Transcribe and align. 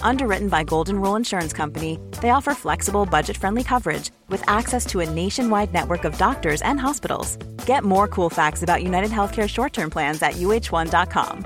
Underwritten 0.00 0.48
by 0.48 0.64
Golden 0.64 1.00
Rule 1.00 1.16
Insurance 1.16 1.52
Company, 1.52 1.98
they 2.22 2.30
offer 2.30 2.54
flexible, 2.54 3.04
budget-friendly 3.04 3.64
coverage 3.64 4.10
with 4.28 4.42
access 4.48 4.86
to 4.86 5.00
a 5.00 5.10
nationwide 5.10 5.74
network 5.74 6.04
of 6.04 6.16
doctors 6.16 6.62
and 6.62 6.80
hospitals. 6.80 7.36
Get 7.66 7.84
more 7.84 8.08
cool 8.08 8.30
facts 8.30 8.62
about 8.62 8.82
United 8.82 9.10
Healthcare 9.10 9.48
short-term 9.48 9.90
plans 9.90 10.22
at 10.22 10.34
uhone.com. 10.34 11.44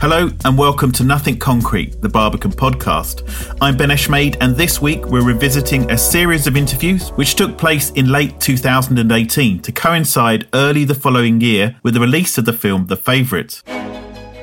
Hello 0.00 0.30
and 0.46 0.56
welcome 0.56 0.90
to 0.92 1.04
Nothing 1.04 1.38
Concrete, 1.38 2.00
the 2.00 2.08
Barbican 2.08 2.52
podcast. 2.52 3.22
I'm 3.60 3.76
Ben 3.76 3.90
Eshmade, 3.90 4.38
and 4.40 4.56
this 4.56 4.80
week 4.80 5.04
we're 5.04 5.22
revisiting 5.22 5.90
a 5.90 5.98
series 5.98 6.46
of 6.46 6.56
interviews 6.56 7.10
which 7.10 7.34
took 7.34 7.58
place 7.58 7.90
in 7.90 8.10
late 8.10 8.40
2018 8.40 9.60
to 9.60 9.72
coincide 9.72 10.48
early 10.54 10.84
the 10.84 10.94
following 10.94 11.42
year 11.42 11.76
with 11.82 11.92
the 11.92 12.00
release 12.00 12.38
of 12.38 12.46
the 12.46 12.52
film 12.54 12.86
The 12.86 12.96
Favourite. 12.96 13.62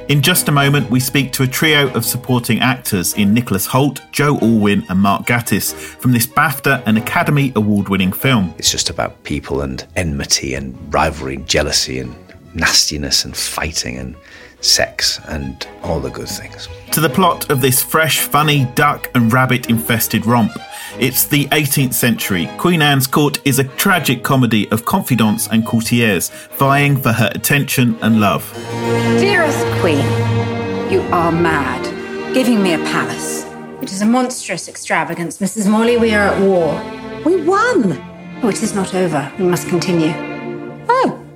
In 0.10 0.22
just 0.22 0.48
a 0.48 0.54
moment, 0.54 0.90
we 0.90 1.02
speak 1.02 1.34
to 1.34 1.44
a 1.44 1.48
trio 1.48 1.94
of 1.94 2.06
supporting 2.06 2.62
actors 2.62 3.14
in 3.16 3.34
Nicholas 3.34 3.68
Hoult, 3.68 4.00
Joe 4.14 4.38
Alwyn, 4.42 4.86
and 4.88 5.02
Mark 5.02 5.28
Gatiss 5.28 5.74
from 5.74 6.14
this 6.14 6.26
BAFTA 6.26 6.82
and 6.86 6.98
Academy 6.98 7.52
Award 7.58 7.90
winning 7.90 8.14
film. 8.14 8.56
It's 8.58 8.72
just 8.72 8.90
about 8.90 9.22
people 9.24 9.64
and 9.64 9.86
enmity 9.98 10.54
and 10.54 10.78
rivalry, 10.94 11.36
and 11.36 11.46
jealousy 11.46 12.00
and 12.00 12.16
nastiness 12.54 13.26
and 13.26 13.36
fighting 13.36 13.98
and 13.98 14.16
sex 14.62 15.20
and 15.28 15.68
all 15.84 16.00
the 16.00 16.10
good 16.10 16.28
things. 16.28 16.68
To 16.92 17.02
the 17.02 17.10
plot 17.10 17.50
of 17.50 17.62
this 17.62 17.82
fresh, 17.82 18.20
funny, 18.20 18.66
duck 18.76 19.10
and 19.14 19.32
rabbit 19.32 19.70
infested 19.70 20.26
romp. 20.26 20.52
It's 21.00 21.26
the 21.26 21.46
18th 21.48 21.94
century. 21.94 22.50
Queen 22.58 22.82
Anne's 22.82 23.08
court 23.08 23.40
is 23.46 23.60
a 23.60 23.64
tragic 23.64 24.24
comedy 24.24 24.70
of 24.72 24.86
confidants 24.86 25.48
and 25.48 25.66
courtiers 25.66 26.30
vying 26.58 26.98
for 26.98 27.12
her 27.12 27.30
attention 27.36 27.98
and 28.02 28.20
love. 28.20 28.52
Dearest 29.20 29.66
Queen, 29.80 30.06
you 30.92 31.02
are 31.12 31.32
mad, 31.32 32.34
giving 32.34 32.64
me 32.64 32.74
a 32.74 32.80
palace. 32.80 33.46
It 33.82 33.92
is 33.92 34.02
a 34.02 34.06
monstrous 34.06 34.68
extravagance, 34.68 35.38
Mrs. 35.38 35.70
Morley. 35.70 35.98
We 35.98 36.16
are 36.16 36.30
at 36.30 36.42
war. 36.42 36.74
We 37.24 37.44
won! 37.44 38.04
Oh, 38.42 38.50
it 38.50 38.64
is 38.64 38.74
not 38.74 38.96
over. 38.96 39.32
We 39.38 39.46
must 39.46 39.68
continue. 39.68 40.14
Oh. 40.90 41.27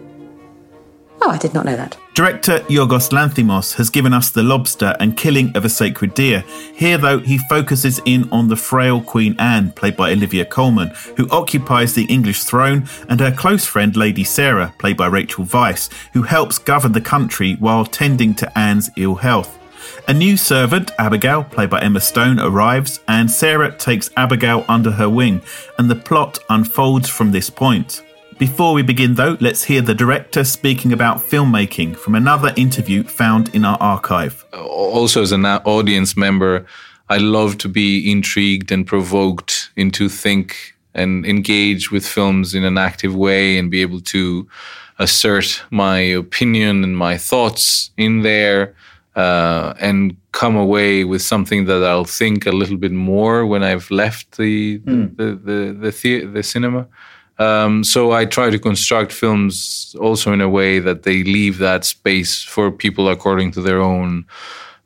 Oh, 1.23 1.29
I 1.29 1.37
did 1.37 1.53
not 1.53 1.65
know 1.65 1.75
that. 1.75 1.97
Director 2.15 2.59
Yorgos 2.61 3.11
Lanthimos 3.11 3.75
has 3.75 3.91
given 3.91 4.11
us 4.11 4.31
The 4.31 4.41
Lobster 4.41 4.95
and 4.99 5.15
Killing 5.15 5.55
of 5.55 5.63
a 5.65 5.69
Sacred 5.69 6.15
Deer. 6.15 6.43
Here, 6.73 6.97
though, 6.97 7.19
he 7.19 7.37
focuses 7.47 8.01
in 8.05 8.27
on 8.31 8.47
the 8.47 8.55
frail 8.55 9.01
Queen 9.01 9.35
Anne, 9.37 9.71
played 9.71 9.95
by 9.95 10.11
Olivia 10.11 10.45
Colman, 10.45 10.91
who 11.17 11.29
occupies 11.29 11.93
the 11.93 12.05
English 12.05 12.43
throne, 12.43 12.87
and 13.07 13.19
her 13.19 13.31
close 13.31 13.65
friend 13.65 13.95
Lady 13.95 14.23
Sarah, 14.23 14.73
played 14.79 14.97
by 14.97 15.05
Rachel 15.07 15.45
Weisz, 15.45 15.89
who 16.13 16.23
helps 16.23 16.57
govern 16.57 16.91
the 16.91 17.01
country 17.01 17.53
while 17.55 17.85
tending 17.85 18.33
to 18.35 18.57
Anne's 18.57 18.89
ill 18.97 19.15
health. 19.15 19.59
A 20.07 20.13
new 20.13 20.37
servant, 20.37 20.91
Abigail, 20.97 21.43
played 21.43 21.69
by 21.69 21.81
Emma 21.81 22.01
Stone, 22.01 22.39
arrives, 22.39 22.99
and 23.07 23.29
Sarah 23.29 23.71
takes 23.77 24.09
Abigail 24.17 24.65
under 24.67 24.91
her 24.91 25.09
wing, 25.09 25.41
and 25.77 25.89
the 25.89 25.95
plot 25.95 26.39
unfolds 26.49 27.09
from 27.09 27.31
this 27.31 27.49
point. 27.49 28.03
Before 28.41 28.73
we 28.73 28.81
begin, 28.81 29.13
though, 29.13 29.37
let's 29.39 29.63
hear 29.63 29.83
the 29.83 29.93
director 29.93 30.43
speaking 30.43 30.91
about 30.93 31.19
filmmaking 31.19 31.95
from 31.95 32.15
another 32.15 32.51
interview 32.57 33.03
found 33.03 33.53
in 33.53 33.63
our 33.63 33.77
archive. 33.79 34.43
Also, 34.51 35.21
as 35.21 35.31
an 35.31 35.45
audience 35.45 36.17
member, 36.17 36.65
I 37.07 37.17
love 37.17 37.59
to 37.59 37.69
be 37.69 38.11
intrigued 38.11 38.71
and 38.71 38.87
provoked 38.87 39.69
into 39.75 40.09
think 40.09 40.75
and 40.95 41.23
engage 41.23 41.91
with 41.91 42.03
films 42.03 42.55
in 42.55 42.63
an 42.63 42.79
active 42.79 43.15
way 43.15 43.59
and 43.59 43.69
be 43.69 43.83
able 43.83 44.01
to 44.15 44.47
assert 44.97 45.61
my 45.69 45.99
opinion 45.99 46.83
and 46.83 46.97
my 46.97 47.19
thoughts 47.19 47.91
in 47.95 48.23
there 48.23 48.73
uh, 49.15 49.75
and 49.79 50.17
come 50.31 50.55
away 50.55 51.03
with 51.03 51.21
something 51.21 51.65
that 51.65 51.83
I'll 51.83 52.05
think 52.05 52.47
a 52.47 52.51
little 52.51 52.77
bit 52.77 52.91
more 52.91 53.45
when 53.45 53.61
I've 53.61 53.91
left 53.91 54.37
the 54.37 54.79
mm. 54.79 55.15
the, 55.15 55.25
the, 55.25 55.73
the, 55.73 55.91
the, 55.91 56.25
the 56.25 56.41
cinema. 56.41 56.87
Um, 57.41 57.83
so 57.83 58.11
I 58.11 58.25
try 58.25 58.51
to 58.51 58.59
construct 58.59 59.11
films 59.11 59.95
also 59.99 60.31
in 60.31 60.41
a 60.41 60.49
way 60.49 60.77
that 60.79 61.03
they 61.03 61.23
leave 61.23 61.57
that 61.57 61.85
space 61.85 62.43
for 62.43 62.71
people 62.71 63.09
according 63.09 63.51
to 63.53 63.61
their 63.61 63.81
own 63.81 64.25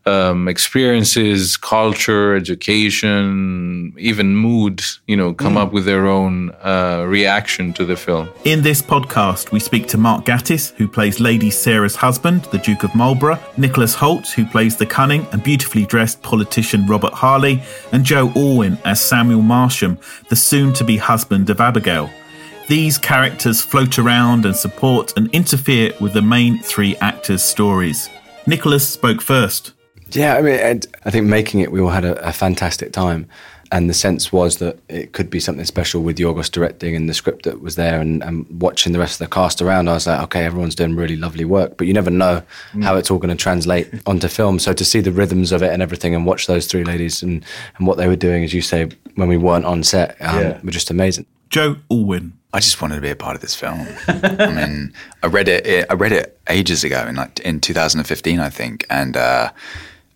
um, 0.05 0.47
experiences, 0.47 1.57
culture, 1.57 2.35
education, 2.35 3.93
even 3.97 4.35
mood, 4.35 4.83
you 5.07 5.17
know, 5.17 5.33
come 5.33 5.55
mm. 5.55 5.63
up 5.63 5.73
with 5.73 5.85
their 5.85 6.05
own 6.07 6.51
uh, 6.63 7.03
reaction 7.07 7.73
to 7.73 7.83
the 7.83 7.97
film. 7.97 8.29
In 8.45 8.61
this 8.61 8.81
podcast, 8.81 9.51
we 9.51 9.59
speak 9.59 9.87
to 9.87 9.97
Mark 9.97 10.23
Gatiss, 10.25 10.73
who 10.75 10.87
plays 10.87 11.19
Lady 11.19 11.49
Sarah's 11.49 11.95
husband, 11.95 12.45
the 12.51 12.59
Duke 12.59 12.83
of 12.83 12.93
Marlborough, 12.95 13.39
Nicholas 13.57 13.95
Hoult, 13.95 14.31
who 14.31 14.45
plays 14.45 14.77
the 14.77 14.85
cunning 14.85 15.27
and 15.31 15.43
beautifully 15.43 15.85
dressed 15.87 16.21
politician 16.21 16.85
Robert 16.85 17.13
Harley, 17.13 17.61
and 17.91 18.05
Joe 18.05 18.31
Alwyn 18.35 18.77
as 18.85 19.01
Samuel 19.01 19.41
Marsham, 19.41 19.97
the 20.29 20.35
soon 20.35 20.71
to 20.73 20.83
be 20.83 20.97
husband 20.97 21.49
of 21.49 21.59
Abigail. 21.59 22.09
These 22.67 22.97
characters 22.97 23.61
float 23.61 23.99
around 23.99 24.43
and 24.45 24.55
support 24.55 25.15
and 25.17 25.29
interfere 25.35 25.93
with 26.01 26.13
the 26.13 26.21
main 26.23 26.57
three 26.63 26.95
actors' 26.97 27.43
stories. 27.43 28.09
Nicholas 28.47 28.89
spoke 28.89 29.21
first. 29.21 29.73
Yeah, 30.09 30.35
I 30.35 30.41
mean, 30.41 30.81
I 31.03 31.11
think 31.11 31.27
making 31.27 31.59
it, 31.59 31.71
we 31.71 31.79
all 31.79 31.89
had 31.89 32.05
a, 32.05 32.27
a, 32.27 32.33
fantastic 32.33 32.91
time. 32.91 33.27
And 33.71 33.87
the 33.87 33.93
sense 33.93 34.31
was 34.31 34.57
that 34.57 34.79
it 34.89 35.13
could 35.13 35.29
be 35.29 35.39
something 35.39 35.65
special 35.65 36.01
with 36.01 36.17
Yorgos 36.17 36.49
directing 36.49 36.95
and 36.95 37.07
the 37.07 37.13
script 37.13 37.43
that 37.43 37.61
was 37.61 37.75
there 37.75 37.99
and, 37.99 38.23
and, 38.23 38.47
watching 38.61 38.93
the 38.93 38.99
rest 38.99 39.19
of 39.21 39.27
the 39.27 39.33
cast 39.33 39.61
around. 39.61 39.87
I 39.87 39.93
was 39.93 40.07
like, 40.07 40.21
okay, 40.21 40.45
everyone's 40.45 40.75
doing 40.75 40.95
really 40.95 41.15
lovely 41.15 41.45
work, 41.45 41.77
but 41.77 41.85
you 41.85 41.93
never 41.93 42.11
know 42.11 42.41
mm. 42.73 42.83
how 42.83 42.95
it's 42.95 43.11
all 43.11 43.19
going 43.19 43.35
to 43.35 43.41
translate 43.41 43.89
onto 44.07 44.27
film. 44.27 44.57
So 44.57 44.73
to 44.73 44.85
see 44.85 45.01
the 45.01 45.11
rhythms 45.11 45.51
of 45.51 45.61
it 45.61 45.71
and 45.71 45.83
everything 45.83 46.15
and 46.15 46.25
watch 46.25 46.47
those 46.47 46.65
three 46.65 46.83
ladies 46.83 47.21
and, 47.21 47.43
and 47.77 47.85
what 47.85 47.97
they 47.97 48.07
were 48.07 48.15
doing, 48.15 48.43
as 48.43 48.53
you 48.53 48.61
say, 48.61 48.89
when 49.15 49.27
we 49.27 49.37
weren't 49.37 49.65
on 49.65 49.83
set, 49.83 50.15
um, 50.21 50.39
yeah. 50.39 50.61
were 50.63 50.71
just 50.71 50.89
amazing. 50.89 51.27
Joe 51.49 51.77
Alwyn. 51.91 52.33
I 52.53 52.59
just 52.59 52.81
wanted 52.81 52.95
to 52.95 53.01
be 53.01 53.09
a 53.09 53.15
part 53.17 53.35
of 53.35 53.41
this 53.41 53.53
film. 53.53 53.85
I 54.07 54.49
mean, 54.49 54.93
I 55.21 55.27
read 55.27 55.49
it, 55.49 55.85
I 55.89 55.93
read 55.93 56.13
it 56.13 56.39
ages 56.49 56.85
ago 56.85 57.05
in 57.05 57.15
like 57.15 57.39
in 57.41 57.59
2015, 57.59 58.39
I 58.39 58.49
think, 58.49 58.85
and 58.89 59.17
uh, 59.17 59.51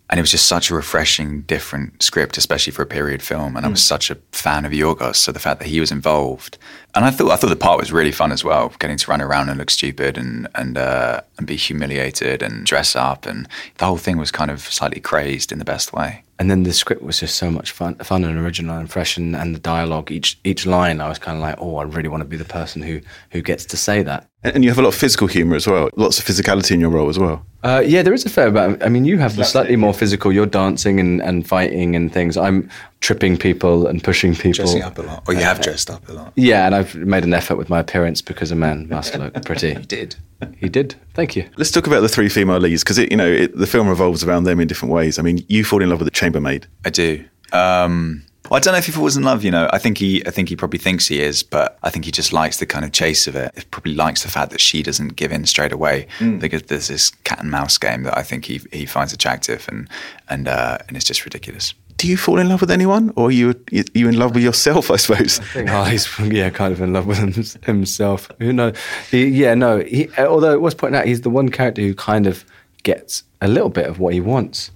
and 0.10 0.20
it 0.20 0.22
was 0.22 0.32
just 0.32 0.48
such 0.48 0.72
a 0.72 0.74
refreshing, 0.74 1.42
different 1.42 2.02
script, 2.02 2.38
especially 2.38 2.72
for 2.72 2.82
a 2.82 2.86
period 2.86 3.22
film. 3.22 3.58
And 3.58 3.66
mm. 3.66 3.68
I 3.68 3.72
was 3.72 3.82
mm. 3.82 3.88
such 3.88 4.10
a 4.10 4.16
fan 4.32 4.64
of 4.64 4.72
Yorgos, 4.72 5.18
so 5.18 5.34
the 5.34 5.40
fact 5.40 5.60
that 5.60 5.68
he 5.68 5.82
was 5.82 5.92
involved, 5.92 6.58
and 6.96 7.04
I 7.04 7.12
thought 7.12 7.30
I 7.30 7.36
thought 7.36 7.50
the 7.50 7.58
part 7.58 7.78
was 7.78 7.92
really 7.92 8.14
fun 8.14 8.32
as 8.32 8.44
well, 8.44 8.72
getting 8.80 8.98
to 8.98 9.12
run 9.12 9.22
around 9.22 9.50
and 9.50 9.58
look 9.58 9.70
stupid 9.70 10.18
and 10.18 10.48
and 10.56 10.78
uh, 10.78 11.22
and 11.38 11.46
be 11.46 11.58
humiliated 11.58 12.42
and 12.42 12.66
dress 12.66 12.96
up, 12.96 13.26
and 13.26 13.50
the 13.80 13.86
whole 13.86 13.98
thing 13.98 14.18
was 14.18 14.32
kind 14.32 14.50
of 14.50 14.62
slightly 14.62 15.02
crazed 15.02 15.52
in 15.52 15.60
the 15.60 15.66
best 15.66 15.92
way 15.92 16.24
and 16.40 16.50
then 16.50 16.64
the 16.64 16.72
script 16.72 17.02
was 17.02 17.20
just 17.20 17.36
so 17.36 17.52
much 17.52 17.72
fun, 17.72 17.96
fun 17.96 18.24
and 18.24 18.40
original 18.40 18.78
and 18.78 18.90
fresh, 18.90 19.18
and, 19.18 19.36
and 19.36 19.54
the 19.54 19.60
dialogue, 19.60 20.10
each 20.10 20.40
each 20.46 20.66
line, 20.66 21.02
I 21.02 21.10
was 21.10 21.20
kind 21.20 21.38
of 21.38 21.42
like, 21.42 21.56
oh, 21.60 21.76
I 21.76 21.84
really 21.84 22.08
want 22.08 22.22
to 22.22 22.28
be 22.28 22.38
the 22.38 22.46
person 22.46 22.82
who 22.82 23.02
who 23.32 23.42
gets 23.42 23.66
to 23.66 23.78
say 23.78 24.02
that. 24.04 24.30
And 24.44 24.64
you 24.64 24.70
have 24.70 24.80
a 24.80 24.82
lot 24.82 24.90
of 24.90 24.96
physical 24.96 25.28
humour 25.28 25.58
as 25.58 25.68
well, 25.68 25.90
lots 25.98 26.18
of 26.18 26.26
physicality 26.26 26.72
in 26.72 26.80
your 26.80 26.90
role 26.90 27.10
as 27.10 27.20
well. 27.20 27.46
Uh, 27.62 27.84
yeah, 27.86 28.02
there 28.02 28.14
is 28.14 28.26
a 28.26 28.30
fair 28.30 28.48
amount. 28.48 28.82
I 28.82 28.88
mean, 28.88 29.04
you 29.04 29.18
have 29.18 29.36
the 29.36 29.44
slightly 29.44 29.76
more 29.76 29.94
physical. 29.94 30.32
You're 30.32 30.46
dancing 30.46 30.98
and, 30.98 31.22
and 31.22 31.46
fighting 31.46 31.94
and 31.94 32.12
things. 32.12 32.38
I'm 32.38 32.70
tripping 33.02 33.38
people 33.38 33.88
and 33.88 34.04
pushing 34.04 34.36
people. 34.36 34.66
Dressing 34.66 34.82
up 34.84 34.98
a 34.98 35.02
lot. 35.04 35.24
Or 35.28 35.34
you 35.34 35.40
have 35.42 35.62
dressed 35.62 35.90
up 35.90 36.08
a 36.10 36.14
lot. 36.14 36.34
Yeah, 36.36 36.66
and 36.66 36.76
I've 36.76 36.96
made 36.96 37.24
an 37.24 37.34
effort 37.34 37.56
with 37.56 37.70
my 37.70 37.80
appearance 37.80 38.22
because 38.22 38.52
a 38.52 38.56
man 38.56 38.88
must 38.90 39.16
look 39.18 39.34
pretty. 39.46 39.74
he 39.76 39.86
did. 39.86 40.16
He 40.58 40.70
did. 40.70 40.96
Thank 41.14 41.36
you. 41.36 41.50
Let's 41.58 41.72
talk 41.72 41.88
about 41.88 42.02
the 42.02 42.10
three 42.10 42.30
female 42.30 42.60
leads 42.60 42.84
because 42.84 42.98
you 42.98 43.16
know 43.18 43.28
it, 43.30 43.56
the 43.58 43.68
film 43.68 43.88
revolves 43.90 44.24
around 44.24 44.44
them 44.44 44.60
in 44.60 44.68
different 44.68 44.94
ways. 44.94 45.18
I 45.20 45.22
mean, 45.22 45.44
you 45.48 45.64
fall 45.64 45.82
in 45.82 45.90
love 45.90 46.00
with 46.00 46.08
the 46.08 46.12
chambermaid. 46.12 46.68
I 46.86 46.90
do. 46.90 47.24
Um, 47.54 48.24
Well, 48.50 48.58
I 48.58 48.60
don't 48.62 48.74
know 48.74 48.78
if 48.80 48.86
he 48.86 48.92
falls 48.92 49.16
in 49.18 49.24
love. 49.24 49.44
You 49.44 49.52
know, 49.52 49.70
I 49.74 49.78
think 49.78 49.98
he, 49.98 50.26
I 50.26 50.32
think 50.32 50.50
he 50.50 50.56
probably 50.56 50.80
thinks 50.80 51.08
he 51.08 51.20
is, 51.22 51.44
but 51.44 51.78
I 51.84 51.90
think 51.90 52.06
he 52.06 52.12
just 52.12 52.32
likes 52.34 52.58
the 52.58 52.66
kind 52.66 52.84
of 52.86 52.92
chase 52.94 53.28
of 53.28 53.36
it. 53.36 53.52
He 53.58 53.64
probably 53.70 53.94
likes 53.96 54.24
the 54.24 54.30
fact 54.30 54.52
that 54.52 54.62
she 54.62 54.82
doesn't 54.82 55.16
give 55.16 55.32
in 55.32 55.46
straight 55.46 55.72
away 55.74 56.08
because 56.40 56.64
there's 56.64 56.88
this 56.88 57.10
cat 57.26 57.40
and 57.42 57.52
mouse 57.52 57.78
game 57.78 58.04
that 58.04 58.18
I 58.18 58.24
think 58.24 58.46
he 58.46 58.62
he 58.72 58.86
finds 58.86 59.14
attractive, 59.14 59.68
and 59.70 59.88
and 60.30 60.48
uh, 60.48 60.78
and 60.88 60.96
it's 60.98 61.06
just 61.06 61.26
ridiculous. 61.26 61.74
Do 62.00 62.08
you 62.08 62.16
fall 62.16 62.40
in 62.40 62.48
love 62.48 62.62
with 62.62 62.72
anyone, 62.72 63.12
or 63.18 63.28
are 63.28 63.32
you 63.32 63.54
you, 63.72 63.84
you 63.94 64.08
in 64.08 64.18
love 64.18 64.34
with 64.34 64.44
yourself? 64.44 64.90
I 64.90 64.96
suppose. 64.96 65.40
I 65.54 65.66
Oh, 65.68 65.84
he's 65.84 66.08
yeah, 66.20 66.50
kind 66.50 66.72
of 66.74 66.80
in 66.82 66.94
love 66.94 67.06
with 67.06 67.18
himself. 67.66 68.32
Who 68.40 68.54
knows? 68.54 68.76
He, 69.12 69.28
yeah, 69.28 69.54
no. 69.54 69.80
He, 69.80 70.10
although 70.18 70.54
it 70.54 70.62
was 70.62 70.74
pointed 70.74 70.98
out, 71.00 71.06
he's 71.08 71.22
the 71.22 71.30
one 71.30 71.50
character 71.50 71.82
who 71.82 71.94
kind 71.94 72.26
of 72.26 72.46
gets 72.84 73.24
a 73.42 73.48
little 73.50 73.70
bit 73.70 73.86
of 73.86 74.00
what 74.00 74.14
he 74.14 74.22
wants 74.22 74.72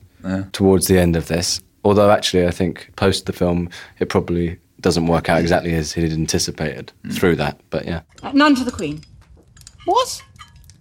towards 0.52 0.88
the 0.88 1.00
end 1.00 1.16
of 1.16 1.28
this. 1.28 1.62
Although 1.86 2.12
actually, 2.12 2.46
I 2.46 2.52
think 2.52 2.90
post 2.98 3.26
the 3.26 3.34
film, 3.34 3.70
it 4.00 4.10
probably 4.10 4.60
doesn't 4.82 5.08
work 5.08 5.30
out 5.30 5.40
exactly 5.40 5.74
as 5.76 5.94
he'd 5.94 6.12
anticipated 6.12 6.92
through 7.14 7.38
that. 7.38 7.58
But 7.70 7.86
yeah, 7.86 8.02
Uh, 8.22 8.32
none 8.34 8.56
for 8.58 8.66
the 8.66 8.72
Queen. 8.72 9.02
What? 9.86 10.22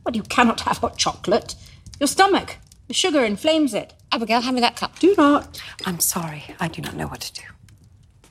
Well, 0.04 0.16
you 0.16 0.22
cannot 0.24 0.60
have 0.62 0.78
hot 0.78 0.98
chocolate. 0.98 1.54
Your 2.00 2.08
stomach. 2.08 2.56
The 2.88 2.94
sugar 2.94 3.24
inflames 3.24 3.74
it. 3.74 3.94
Abigail, 4.12 4.43
hand 4.43 4.55
me 4.55 4.61
that 4.61 4.76
cup. 4.76 4.99
Do 4.99 5.14
not. 5.17 5.61
I'm 5.87 5.99
sorry. 5.99 6.44
I 6.61 6.69
do 6.69 6.82
not 6.82 6.94
know 6.94 7.06
what 7.06 7.20
to 7.23 7.32
do. 7.32 7.43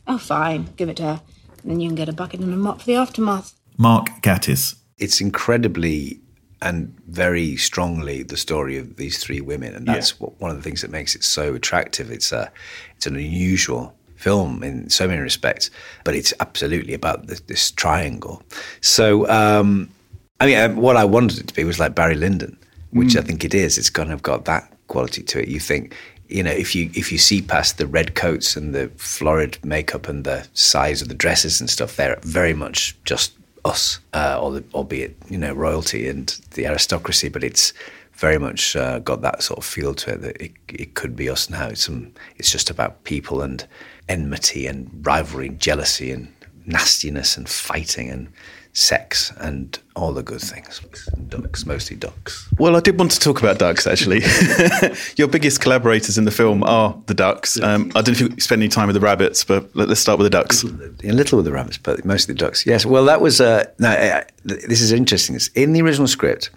Oh, 0.07 0.19
fine. 0.19 0.69
Give 0.77 0.89
it 0.89 0.97
to 0.97 1.03
her. 1.03 1.21
And 1.63 1.71
then 1.71 1.79
you 1.79 1.89
can 1.89 1.95
get 1.95 2.07
a 2.07 2.13
bucket 2.13 2.39
and 2.39 2.53
a 2.53 2.57
mop 2.57 2.81
for 2.81 2.85
the 2.85 2.95
aftermath. 2.95 3.53
Mark 3.77 4.09
Gatiss. 4.21 4.75
it's 4.99 5.19
incredibly 5.21 6.19
and 6.61 6.95
very 7.07 7.57
strongly 7.57 8.21
the 8.21 8.37
story 8.37 8.77
of 8.77 8.97
these 8.97 9.17
three 9.17 9.41
women, 9.41 9.73
and 9.73 9.87
that's 9.87 10.19
what, 10.19 10.39
one 10.39 10.51
of 10.51 10.57
the 10.57 10.61
things 10.61 10.81
that 10.81 10.91
makes 10.91 11.15
it 11.15 11.23
so 11.23 11.55
attractive. 11.55 12.11
It's 12.11 12.31
a, 12.31 12.51
it's 12.95 13.07
an 13.07 13.15
unusual 13.15 13.95
film 14.15 14.61
in 14.61 14.87
so 14.87 15.07
many 15.07 15.19
respects, 15.19 15.71
but 16.03 16.15
it's 16.15 16.31
absolutely 16.39 16.93
about 16.93 17.25
this, 17.25 17.39
this 17.41 17.71
triangle. 17.71 18.43
So, 18.81 19.27
um, 19.27 19.89
I 20.39 20.45
mean, 20.45 20.57
uh, 20.57 20.69
what 20.75 20.97
I 20.97 21.03
wanted 21.03 21.39
it 21.39 21.47
to 21.47 21.53
be 21.55 21.63
was 21.63 21.79
like 21.79 21.95
Barry 21.95 22.13
Lyndon, 22.13 22.59
which 22.91 23.15
I 23.15 23.21
think 23.21 23.43
it 23.43 23.55
is. 23.55 23.79
It's 23.79 23.89
kind 23.89 24.11
of 24.11 24.21
got 24.21 24.45
that 24.45 24.71
quality 24.93 25.23
to 25.23 25.39
it. 25.41 25.47
You 25.47 25.59
think. 25.59 25.95
You 26.39 26.43
know, 26.43 26.57
if 26.65 26.73
you 26.75 26.89
if 26.93 27.11
you 27.11 27.17
see 27.17 27.41
past 27.41 27.77
the 27.77 27.85
red 27.85 28.09
coats 28.15 28.55
and 28.55 28.73
the 28.73 28.87
florid 28.95 29.53
makeup 29.65 30.07
and 30.07 30.23
the 30.23 30.47
size 30.53 31.01
of 31.01 31.09
the 31.09 31.19
dresses 31.23 31.59
and 31.59 31.69
stuff, 31.69 31.97
they're 31.97 32.19
very 32.23 32.53
much 32.53 32.95
just 33.03 33.33
us, 33.65 33.99
uh, 34.13 34.39
or 34.41 34.51
the, 34.53 34.63
albeit 34.73 35.15
you 35.29 35.37
know 35.37 35.53
royalty 35.53 36.07
and 36.07 36.39
the 36.51 36.65
aristocracy, 36.67 37.29
but 37.29 37.43
it's 37.43 37.73
very 38.13 38.37
much 38.37 38.75
uh, 38.75 38.99
got 38.99 39.21
that 39.21 39.43
sort 39.43 39.57
of 39.57 39.65
feel 39.65 39.93
to 39.93 40.13
it 40.13 40.21
that 40.21 40.41
it, 40.41 40.51
it 40.69 40.93
could 40.93 41.15
be 41.15 41.29
us 41.29 41.49
now. 41.49 41.67
It's 41.67 41.85
some, 41.85 42.13
it's 42.37 42.51
just 42.51 42.69
about 42.69 43.03
people 43.03 43.41
and 43.41 43.65
enmity 44.07 44.67
and 44.67 44.89
rivalry, 45.05 45.47
and 45.47 45.59
jealousy 45.59 46.11
and 46.11 46.27
nastiness 46.65 47.37
and 47.37 47.49
fighting 47.49 48.09
and 48.09 48.27
sex 48.73 49.33
and 49.37 49.77
all 49.95 50.13
the 50.13 50.23
good 50.23 50.39
things. 50.41 50.79
Ducks, 51.27 51.65
mostly 51.65 51.97
ducks. 51.97 52.47
Well, 52.57 52.75
I 52.75 52.79
did 52.79 52.97
want 52.97 53.11
to 53.11 53.19
talk 53.19 53.39
about 53.39 53.59
ducks. 53.59 53.85
Actually, 53.85 54.21
your 55.17 55.27
biggest 55.27 55.61
collaborators 55.61 56.17
in 56.17 56.25
the 56.25 56.31
film 56.31 56.63
are 56.63 56.97
the 57.07 57.13
ducks. 57.13 57.59
Um, 57.61 57.91
I 57.95 58.01
don't 58.01 58.19
know 58.19 58.25
if 58.27 58.31
you 58.35 58.39
spend 58.39 58.61
any 58.61 58.69
time 58.69 58.87
with 58.87 58.93
the 58.93 59.01
rabbits, 59.01 59.43
but 59.43 59.75
let- 59.75 59.89
let's 59.89 59.99
start 59.99 60.19
with 60.19 60.25
the 60.25 60.29
ducks. 60.29 60.63
A 60.63 60.67
little 61.11 61.37
with 61.37 61.45
the 61.45 61.51
rabbits, 61.51 61.77
but 61.77 62.05
mostly 62.05 62.33
the 62.33 62.39
ducks. 62.39 62.65
Yes. 62.65 62.85
Well, 62.85 63.05
that 63.05 63.21
was. 63.21 63.41
Uh, 63.41 63.65
no, 63.79 63.89
uh, 63.89 64.23
this 64.45 64.81
is 64.81 64.91
interesting. 64.91 65.35
It's 65.35 65.49
in 65.49 65.73
the 65.73 65.81
original 65.81 66.07
script, 66.07 66.49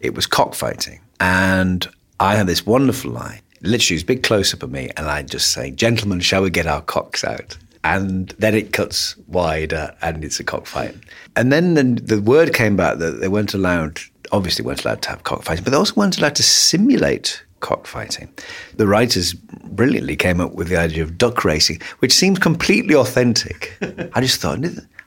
it 0.00 0.14
was 0.14 0.26
cockfighting, 0.26 1.00
and 1.20 1.88
I 2.20 2.36
had 2.36 2.46
this 2.46 2.66
wonderful 2.66 3.10
line. 3.10 3.40
Literally, 3.62 3.94
it 3.94 3.96
was 3.96 4.02
a 4.02 4.06
big 4.06 4.22
close 4.22 4.52
up 4.52 4.62
of 4.62 4.70
me, 4.70 4.90
and 4.98 5.06
I 5.06 5.22
just 5.22 5.52
say, 5.52 5.70
"Gentlemen, 5.70 6.20
shall 6.20 6.42
we 6.42 6.50
get 6.50 6.66
our 6.66 6.82
cocks 6.82 7.24
out?" 7.24 7.56
And 7.84 8.30
then 8.38 8.54
it 8.54 8.72
cuts 8.72 9.16
wider, 9.28 9.94
and 10.02 10.24
it's 10.24 10.40
a 10.40 10.44
cockfight. 10.44 10.96
And 11.36 11.52
then 11.52 11.74
the, 11.74 11.84
the 11.84 12.20
word 12.20 12.54
came 12.54 12.76
back 12.76 12.98
that 12.98 13.20
they 13.20 13.28
weren't 13.28 13.54
allowed. 13.54 14.00
Obviously, 14.32 14.64
weren't 14.64 14.84
allowed 14.84 15.02
to 15.02 15.10
have 15.10 15.22
cockfighting, 15.22 15.64
but 15.64 15.70
they 15.70 15.76
also 15.76 15.94
weren't 15.94 16.18
allowed 16.18 16.34
to 16.36 16.42
simulate 16.42 17.44
cockfighting. 17.60 18.28
The 18.76 18.86
writers 18.86 19.32
brilliantly 19.34 20.16
came 20.16 20.40
up 20.40 20.52
with 20.52 20.68
the 20.68 20.76
idea 20.76 21.02
of 21.02 21.16
duck 21.16 21.44
racing, 21.44 21.80
which 22.00 22.12
seems 22.12 22.38
completely 22.38 22.94
authentic. 22.94 23.76
I 24.14 24.20
just 24.20 24.40
thought, 24.40 24.58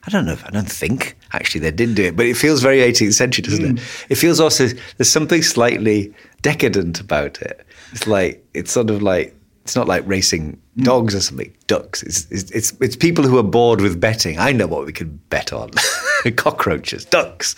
I 0.08 0.10
don't 0.10 0.26
know, 0.26 0.36
I 0.44 0.50
don't 0.50 0.70
think 0.70 1.16
actually 1.32 1.60
they 1.60 1.70
did 1.70 1.94
do 1.94 2.04
it, 2.04 2.16
but 2.16 2.26
it 2.26 2.36
feels 2.36 2.60
very 2.60 2.78
18th 2.78 3.14
century, 3.14 3.42
doesn't 3.42 3.64
it? 3.64 3.78
Hmm. 3.78 4.12
It 4.12 4.16
feels 4.16 4.40
also 4.40 4.66
there's 4.96 5.10
something 5.10 5.42
slightly 5.42 6.12
decadent 6.42 7.00
about 7.00 7.40
it. 7.42 7.64
It's 7.92 8.06
like 8.06 8.44
it's 8.54 8.72
sort 8.72 8.90
of 8.90 9.02
like 9.02 9.36
it's 9.62 9.76
not 9.76 9.86
like 9.86 10.02
racing 10.06 10.60
Mm. 10.78 10.84
dogs 10.84 11.14
or 11.14 11.20
something, 11.20 11.52
ducks. 11.66 12.02
It's, 12.04 12.26
it's 12.30 12.50
it's 12.52 12.72
it's 12.80 12.96
people 12.96 13.24
who 13.24 13.36
are 13.38 13.42
bored 13.42 13.80
with 13.80 14.00
betting. 14.00 14.38
I 14.38 14.52
know 14.52 14.68
what 14.68 14.86
we 14.86 14.92
could 14.92 15.28
bet 15.28 15.52
on: 15.52 15.70
cockroaches, 16.36 17.04
ducks. 17.04 17.56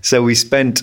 So 0.00 0.22
we 0.22 0.36
spent 0.36 0.82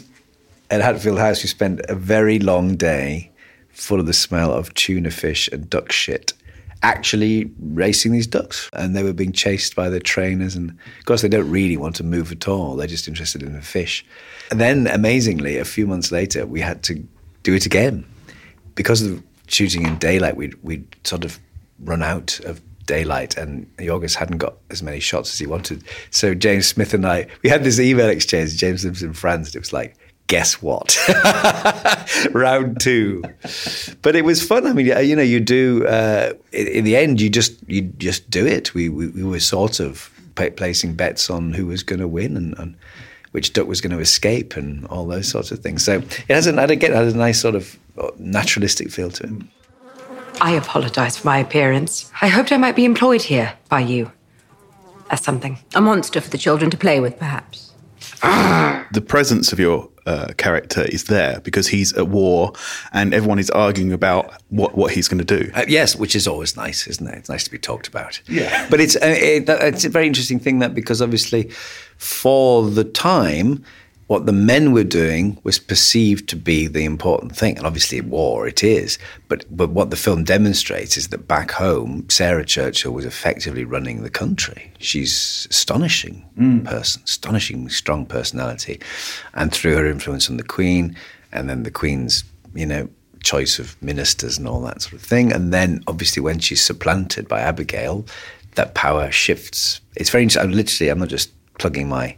at 0.70 0.82
Hatfield 0.82 1.20
House. 1.20 1.42
We 1.42 1.48
spent 1.48 1.80
a 1.88 1.96
very 1.96 2.40
long 2.40 2.76
day, 2.76 3.32
full 3.70 4.02
of 4.02 4.08
the 4.08 4.14
smell 4.14 4.52
of 4.52 4.74
tuna 4.74 5.10
fish 5.10 5.48
and 5.50 5.70
duck 5.70 5.92
shit. 5.92 6.34
Actually 6.82 7.50
racing 7.62 8.12
these 8.12 8.28
ducks, 8.28 8.70
and 8.74 8.94
they 8.94 9.04
were 9.04 9.14
being 9.14 9.32
chased 9.32 9.74
by 9.74 9.90
their 9.90 10.02
trainers. 10.02 10.58
And 10.58 10.72
of 10.72 11.06
course, 11.06 11.22
they 11.22 11.30
don't 11.30 11.50
really 11.50 11.78
want 11.78 11.96
to 11.96 12.04
move 12.04 12.30
at 12.34 12.46
all. 12.50 12.76
They're 12.76 12.88
just 12.88 13.08
interested 13.08 13.42
in 13.42 13.54
the 13.54 13.62
fish. 13.62 14.06
And 14.52 14.60
then, 14.60 14.88
amazingly, 14.88 15.58
a 15.58 15.64
few 15.64 15.88
months 15.88 16.12
later, 16.12 16.46
we 16.46 16.60
had 16.60 16.84
to 16.84 16.96
do 17.44 17.54
it 17.54 17.66
again 17.66 18.06
because 18.76 19.02
of 19.02 19.24
shooting 19.48 19.86
in 19.86 19.98
daylight, 19.98 20.36
we'd, 20.36 20.56
we'd 20.64 20.86
sort 21.06 21.24
of 21.24 21.40
run 21.84 22.04
out 22.04 22.40
of 22.42 22.62
daylight 22.86 23.38
and 23.38 23.66
Yorgos 23.78 24.16
hadn't 24.16 24.38
got 24.38 24.56
as 24.70 24.84
many 24.84 25.00
shots 25.00 25.34
as 25.34 25.40
he 25.40 25.48
wanted. 25.48 25.84
So 26.12 26.34
James 26.34 26.68
Smith 26.68 26.94
and 26.94 27.06
I, 27.06 27.28
we 27.42 27.50
had 27.50 27.64
this 27.64 27.80
email 27.80 28.10
exchange. 28.10 28.58
James 28.58 28.84
lives 28.84 29.04
in 29.04 29.14
France 29.14 29.50
and 29.50 29.56
it 29.56 29.60
was 29.60 29.74
like, 29.74 29.96
guess 30.28 30.62
what? 30.62 30.98
Round 32.34 32.80
two. 32.80 33.24
But 34.02 34.16
it 34.16 34.26
was 34.26 34.46
fun. 34.46 34.68
I 34.68 34.74
mean, 34.74 34.86
you 34.86 35.16
know, 35.16 35.22
you 35.22 35.40
do, 35.40 35.86
uh, 35.86 36.34
in, 36.52 36.84
the 36.84 36.96
end, 36.96 37.22
you 37.22 37.30
just, 37.30 37.58
you 37.68 37.82
just 37.82 38.30
do 38.30 38.46
it. 38.46 38.74
We, 38.74 38.90
we, 38.90 39.08
we 39.08 39.24
were 39.24 39.40
sort 39.40 39.80
of 39.80 40.10
placing 40.36 40.96
bets 40.96 41.30
on 41.30 41.54
who 41.54 41.68
was 41.68 41.84
going 41.84 42.00
to 42.00 42.08
win 42.08 42.36
and, 42.36 42.58
and 42.58 42.76
which 43.32 43.54
duck 43.54 43.68
was 43.68 43.82
going 43.82 43.96
to 43.96 44.00
escape 44.00 44.56
and 44.56 44.86
all 44.88 45.06
those 45.06 45.28
sorts 45.28 45.52
of 45.52 45.60
things. 45.60 45.84
So 45.84 45.98
it 45.98 46.30
has 46.30 46.48
a, 46.48 46.56
again, 46.56 46.92
it 46.92 46.96
has 46.96 47.14
a 47.14 47.18
nice 47.18 47.42
sort 47.42 47.56
of 47.56 47.78
uh, 47.98 48.10
naturalistic 48.18 48.92
feel 48.92 49.12
to 49.12 49.24
it. 49.24 49.44
I 50.44 50.52
apologize 50.52 51.16
for 51.18 51.26
my 51.26 51.38
appearance. 51.38 52.12
I 52.22 52.28
hoped 52.28 52.52
I 52.52 52.58
might 52.58 52.76
be 52.76 52.84
employed 52.84 53.22
here 53.22 53.54
by 53.70 53.80
you 53.80 54.12
as 55.10 55.24
something. 55.24 55.58
A 55.74 55.80
monster 55.80 56.20
for 56.20 56.30
the 56.30 56.38
children 56.38 56.70
to 56.70 56.76
play 56.76 57.00
with, 57.00 57.18
perhaps. 57.18 57.72
the 58.92 59.02
presence 59.08 59.54
of 59.54 59.60
your 59.60 59.90
uh, 60.06 60.34
character 60.36 60.82
is 60.82 61.06
there 61.06 61.40
because 61.40 61.70
he's 61.70 61.94
at 61.94 62.10
war 62.10 62.52
and 62.92 63.14
everyone 63.14 63.40
is 63.40 63.50
arguing 63.52 63.94
about 63.94 64.34
what, 64.50 64.76
what 64.76 64.92
he's 64.92 65.08
going 65.08 65.26
to 65.26 65.40
do. 65.40 65.50
Uh, 65.56 65.64
yes, 65.66 65.96
which 65.96 66.14
is 66.14 66.28
always 66.28 66.58
nice, 66.58 66.88
isn't 66.88 67.08
it? 67.08 67.20
It's 67.20 67.30
nice 67.30 67.46
to 67.46 67.52
be 67.52 67.58
talked 67.58 67.88
about. 67.88 68.22
Yeah. 68.28 68.68
But 68.70 68.82
it's, 68.82 68.98
uh, 68.98 69.16
it, 69.18 69.48
it's 69.48 69.86
a 69.86 69.90
very 69.90 70.08
interesting 70.08 70.42
thing 70.42 70.60
that 70.60 70.74
because 70.74 71.02
obviously 71.02 71.52
for 71.98 72.70
the 72.70 72.84
time, 72.84 73.64
what 74.08 74.26
the 74.26 74.34
men 74.34 74.74
were 74.74 74.84
doing 74.84 75.40
was 75.44 75.60
perceived 75.60 76.28
to 76.30 76.36
be 76.36 76.68
the 76.68 76.84
important 76.84 77.36
thing. 77.36 77.58
And 77.58 77.66
obviously, 77.66 78.02
war, 78.02 78.48
it 78.48 78.64
is. 78.64 79.00
But, 79.28 79.46
but 79.56 79.70
what 79.70 79.90
the 79.90 79.96
film 79.96 80.24
demonstrates 80.24 80.98
is 80.98 81.08
that 81.10 81.28
back 81.28 81.52
home, 81.52 82.10
Sarah 82.10 82.46
Churchill 82.46 82.92
was 82.92 83.06
effectively 83.06 83.64
running 83.64 84.04
the 84.04 84.10
country. 84.10 84.72
She's 84.80 85.48
astonishing 85.50 86.26
mm. 86.38 86.66
person, 86.66 87.02
astonishing 87.06 87.70
strong 87.70 88.06
personality. 88.06 88.80
And 89.34 89.52
through 89.52 89.76
her 89.76 89.86
influence 89.86 90.30
on 90.30 90.38
the 90.38 90.44
Queen, 90.44 90.96
and 91.32 91.50
then 91.50 91.64
the 91.64 91.72
Queen's, 91.72 92.24
you 92.54 92.66
know, 92.66 92.90
choice 93.24 93.58
of 93.58 93.82
ministers 93.82 94.38
and 94.38 94.48
all 94.48 94.62
that 94.62 94.82
sort 94.82 94.94
of 94.94 95.02
thing. 95.02 95.32
And 95.32 95.54
then, 95.54 95.82
obviously, 95.88 96.22
when 96.22 96.40
she's 96.40 96.62
supplanted 96.62 97.28
by 97.28 97.40
Abigail, 97.40 98.06
that 98.56 98.76
power 98.76 99.10
shifts. 99.12 99.80
It's 99.96 100.10
very 100.10 100.24
interesting. 100.24 100.52
I'm 100.52 100.56
literally, 100.56 100.90
I'm 100.90 101.00
not 101.00 101.08
just 101.08 101.32
plugging 101.58 101.88
my 101.88 102.16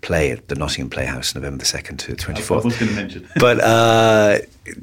play 0.00 0.30
at 0.30 0.48
the 0.48 0.54
Nottingham 0.54 0.90
Playhouse, 0.90 1.34
November 1.34 1.58
the 1.58 1.64
2nd 1.64 1.98
to 1.98 2.14
the 2.14 2.16
24th. 2.16 2.62
going 2.62 2.72
to 2.72 2.86
mention. 2.92 3.28
but 3.36 3.60
uh, 3.60 4.38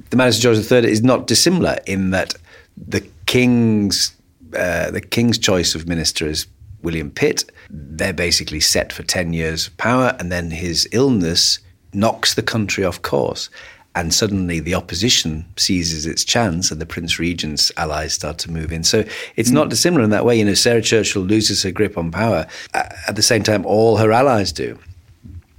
The 0.10 0.18
Madness 0.18 0.38
of 0.38 0.44
George 0.44 0.72
III 0.72 0.92
is 0.92 1.04
not 1.04 1.28
dissimilar 1.28 1.78
in 1.86 2.12
that 2.12 2.36
the 2.78 3.08
King's, 3.26 4.16
uh, 4.58 4.92
the 4.92 5.02
King's 5.02 5.38
choice 5.38 5.76
of 5.76 5.88
minister 5.88 6.28
is 6.28 6.48
William 6.82 7.10
Pitt. 7.12 7.52
They're 7.70 8.14
basically 8.14 8.60
set 8.60 8.94
for 8.94 9.04
10 9.04 9.34
years 9.34 9.68
of 9.68 9.78
power, 9.78 10.16
and 10.20 10.32
then 10.32 10.52
his 10.52 10.88
illness 10.92 11.60
knocks 11.94 12.34
the 12.34 12.44
country 12.44 12.84
off 12.84 13.02
course. 13.02 13.50
And 13.98 14.14
suddenly 14.14 14.60
the 14.60 14.76
opposition 14.76 15.46
seizes 15.56 16.06
its 16.06 16.26
chance, 16.26 16.70
and 16.70 16.82
the 16.82 16.86
Prince 16.86 17.18
Regent's 17.18 17.72
allies 17.78 18.14
start 18.14 18.38
to 18.40 18.52
move 18.52 18.74
in. 18.74 18.84
So 18.84 19.06
it's 19.38 19.52
not 19.52 19.70
dissimilar 19.70 20.04
in 20.04 20.10
that 20.10 20.26
way. 20.26 20.38
You 20.38 20.44
know, 20.44 20.54
Sarah 20.54 20.82
Churchill 20.82 21.22
loses 21.22 21.64
her 21.64 21.72
grip 21.72 21.98
on 21.98 22.12
power. 22.12 22.46
At 22.74 23.16
the 23.16 23.22
same 23.22 23.42
time, 23.42 23.66
all 23.66 23.96
her 23.98 24.12
allies 24.12 24.52
do. 24.52 24.78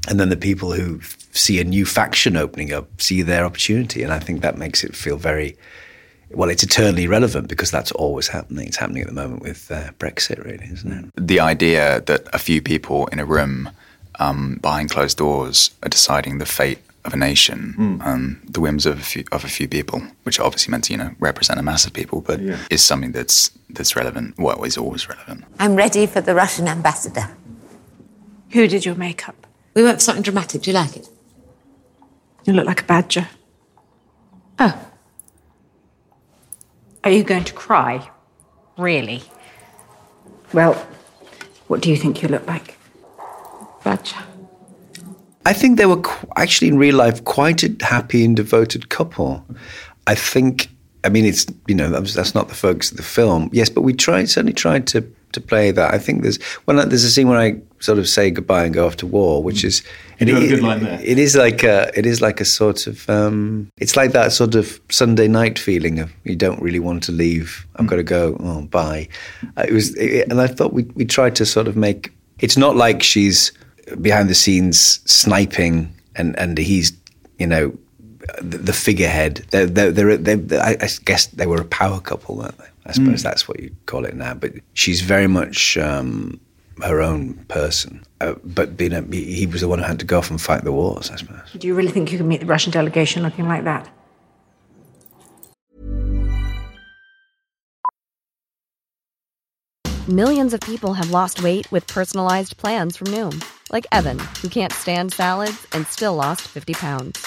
And 0.09 0.19
then 0.21 0.29
the 0.29 0.37
people 0.37 0.73
who 0.73 1.01
see 1.33 1.61
a 1.61 1.65
new 1.65 1.85
faction 1.85 2.37
opening 2.37 2.73
up 2.73 3.01
see 3.01 3.23
their 3.23 3.45
opportunity. 3.45 4.03
And 4.03 4.13
I 4.13 4.19
think 4.19 4.41
that 4.43 4.57
makes 4.57 4.85
it 4.85 4.95
feel 4.95 5.17
very 5.17 5.57
well, 6.31 6.51
it's 6.51 6.65
eternally 6.65 7.07
relevant 7.07 7.49
because 7.49 7.71
that's 7.71 7.93
always 7.93 8.27
happening. 8.29 8.67
It's 8.67 8.77
happening 8.77 9.03
at 9.03 9.07
the 9.09 9.15
moment 9.15 9.43
with 9.43 9.71
uh, 9.71 9.93
Brexit, 9.99 10.45
really, 10.45 10.67
isn't 10.73 10.93
it? 10.93 11.27
The 11.27 11.39
idea 11.39 12.01
that 12.07 12.27
a 12.33 12.39
few 12.39 12.61
people 12.61 13.07
in 13.09 13.21
a 13.21 13.25
room 13.25 13.71
um, 14.19 14.59
behind 14.61 14.91
closed 14.91 15.19
doors 15.19 15.71
are 15.85 15.89
deciding 15.89 16.39
the 16.39 16.47
fate 16.47 16.79
of 17.05 17.15
a 17.15 17.17
nation, 17.17 17.75
Mm. 17.79 18.05
um, 18.05 18.41
the 18.49 18.61
whims 18.61 18.87
of 18.87 18.99
a 18.99 19.03
few 19.03 19.23
of 19.31 19.45
a 19.45 19.49
few 19.49 19.69
people, 19.69 20.03
which 20.25 20.41
are 20.41 20.43
obviously 20.47 20.73
meant 20.73 20.83
to 20.85 20.93
you 20.93 20.99
know 20.99 21.13
represent 21.21 21.61
a 21.61 21.63
mass 21.63 21.87
of 21.87 21.93
people, 21.93 22.21
but 22.21 22.41
Yeah. 22.41 22.59
is 22.71 22.83
something 22.83 23.13
that's 23.13 23.53
that's 23.71 23.95
relevant. 23.95 24.35
Well, 24.37 24.65
is 24.65 24.77
always 24.77 25.09
relevant. 25.09 25.45
I'm 25.61 25.77
ready 25.77 26.07
for 26.07 26.21
the 26.21 26.35
Russian 26.35 26.67
ambassador. 26.67 27.29
Who 28.51 28.67
did 28.67 28.85
your 28.85 28.97
makeup? 28.97 29.46
We 29.77 29.83
went 29.83 29.99
for 29.99 30.05
something 30.05 30.23
dramatic. 30.23 30.63
Do 30.63 30.71
you 30.71 30.75
like 30.75 30.97
it? 30.97 31.07
You 32.47 32.55
look 32.55 32.65
like 32.67 32.81
a 32.81 32.85
badger. 32.85 33.29
Oh. 34.59 34.89
Are 37.05 37.11
you 37.11 37.23
going 37.23 37.45
to 37.45 37.53
cry? 37.53 38.09
Really? 38.79 39.23
Well, 40.55 40.75
what 41.67 41.83
do 41.83 41.91
you 41.91 41.97
think 41.97 42.23
you 42.23 42.29
look 42.29 42.47
like? 42.47 42.79
Badger. 43.85 44.17
I 45.45 45.53
think 45.53 45.77
they 45.77 45.87
were 45.87 46.01
qu- 46.01 46.27
actually 46.37 46.69
in 46.69 46.79
real 46.79 46.97
life 46.97 47.23
quite 47.25 47.63
a 47.63 47.77
happy 47.83 48.25
and 48.25 48.35
devoted 48.35 48.89
couple. 48.89 49.45
I 50.07 50.15
think, 50.15 50.69
I 51.05 51.09
mean, 51.09 51.25
it's 51.25 51.47
you 51.69 51.75
know 51.75 51.89
that's, 51.91 52.15
that's 52.15 52.35
not 52.35 52.49
the 52.49 52.55
focus 52.55 52.91
of 52.91 52.97
the 52.97 53.03
film. 53.03 53.49
Yes, 53.53 53.69
but 53.71 53.83
we 53.83 53.93
tried 53.93 54.29
certainly 54.29 54.53
tried 54.55 54.87
to 54.89 55.03
to 55.33 55.41
play 55.41 55.71
that. 55.71 55.93
I 55.95 55.99
think 55.99 56.23
there's 56.23 56.43
when 56.65 56.79
I, 56.79 56.85
there's 56.85 57.05
a 57.05 57.11
scene 57.11 57.29
where 57.29 57.39
I 57.39 57.61
sort 57.81 57.99
of 57.99 58.09
say 58.09 58.31
goodbye 58.31 58.65
and 58.65 58.73
go 58.75 58.87
off 58.87 58.97
to 58.97 59.07
war, 59.07 59.43
which 59.43 59.63
is 59.65 59.83
You 60.19 60.35
a 60.37 60.41
it- 60.41 60.49
good 60.49 60.63
line 60.63 60.83
there. 60.83 60.99
It 61.03 61.19
is 61.19 61.37
like 61.37 61.63
a 61.63 61.91
it 61.95 62.07
is 62.07 62.21
like 62.21 62.41
a 62.41 62.45
sort 62.45 62.87
of 62.87 63.09
um, 63.11 63.69
it's 63.79 63.97
like 63.97 64.13
that 64.13 64.33
sort 64.33 64.55
of 64.55 64.81
Sunday 64.91 65.29
night 65.29 65.59
feeling 65.59 65.99
of 66.01 66.11
you 66.25 66.35
don't 66.37 66.61
really 66.63 66.81
want 66.81 67.03
to 67.05 67.13
leave. 67.13 67.67
I've 67.77 67.87
got 67.87 67.97
to 67.97 68.03
go. 68.03 68.37
Oh, 68.41 68.63
bye. 68.63 69.09
Uh, 69.57 69.65
It 69.69 69.73
was, 69.73 69.95
it, 69.97 70.29
and 70.31 70.41
I 70.41 70.47
thought 70.49 70.73
we 70.73 70.85
we 70.95 71.05
tried 71.05 71.37
to 71.37 71.45
sort 71.47 71.69
of 71.69 71.77
make. 71.77 72.13
It's 72.41 72.57
not 72.57 72.77
like 72.77 73.03
she's 73.03 73.53
behind 74.01 74.29
the 74.29 74.35
scenes 74.35 75.01
sniping 75.05 75.95
and 76.17 76.37
and 76.39 76.59
he's 76.59 76.93
you 77.39 77.47
know 77.47 77.73
the, 78.41 78.59
the 78.59 78.73
figurehead. 78.73 79.45
They're, 79.51 79.67
they're, 79.67 79.91
they're, 79.93 80.37
they're, 80.37 80.63
I 80.63 80.77
I 80.81 80.89
guess 81.05 81.27
they 81.27 81.47
were 81.47 81.61
a 81.61 81.65
power 81.65 82.01
couple, 82.01 82.37
weren't 82.37 82.57
they? 82.59 82.67
I 82.87 82.93
suppose 82.93 83.21
Mm. 83.21 83.25
that's 83.25 83.49
what 83.49 83.59
you 83.61 83.71
call 83.87 84.05
it 84.05 84.15
now. 84.15 84.35
But 84.35 84.53
she's 84.75 85.01
very 85.01 85.27
much 85.27 85.77
um, 85.77 86.39
her 86.85 87.01
own 87.03 87.35
person. 87.49 88.05
Uh, 88.21 88.35
but 88.45 88.77
being 88.77 88.93
a, 88.93 89.03
he 89.03 89.25
he 89.41 89.47
was 89.47 89.61
the 89.61 89.69
one 89.69 89.79
who 89.81 89.85
had 89.85 89.99
to 89.99 90.07
go 90.07 90.19
off 90.19 90.31
and 90.31 90.41
fight 90.41 90.63
the 90.65 90.73
wars, 90.73 91.11
I 91.11 91.17
suppose. 91.17 91.53
Do 91.59 91.67
you 91.67 91.75
really 91.75 91.91
think 91.91 92.13
you 92.13 92.19
can 92.19 92.29
meet 92.29 92.41
the 92.41 92.47
Russian 92.47 92.73
delegation 92.73 93.23
looking 93.23 93.49
like 93.49 93.65
that? 93.65 93.89
Millions 100.09 100.55
of 100.55 100.61
people 100.61 100.95
have 100.95 101.11
lost 101.11 101.43
weight 101.43 101.71
with 101.73 101.87
personalized 101.89 102.57
plans 102.59 102.97
from 102.97 103.09
Noom, 103.09 103.45
like 103.73 103.87
Evan, 103.91 104.19
who 104.41 104.49
can't 104.49 104.73
stand 104.73 105.13
salads 105.13 105.67
and 105.73 105.87
still 105.87 106.15
lost 106.15 106.43
50 106.43 106.75
pounds. 106.75 107.27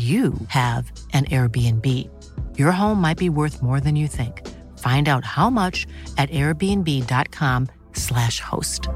you 0.00 0.34
have 0.48 0.90
an 1.12 1.26
Airbnb. 1.26 1.86
Your 2.58 2.72
home 2.72 3.00
might 3.00 3.18
be 3.18 3.28
worth 3.28 3.62
more 3.62 3.80
than 3.80 3.96
you 3.96 4.06
think. 4.06 4.46
Find 4.78 5.08
out 5.08 5.24
how 5.24 5.50
much 5.50 5.88
at 6.16 6.30
airbnb.com/slash 6.30 8.40
host. 8.40 8.88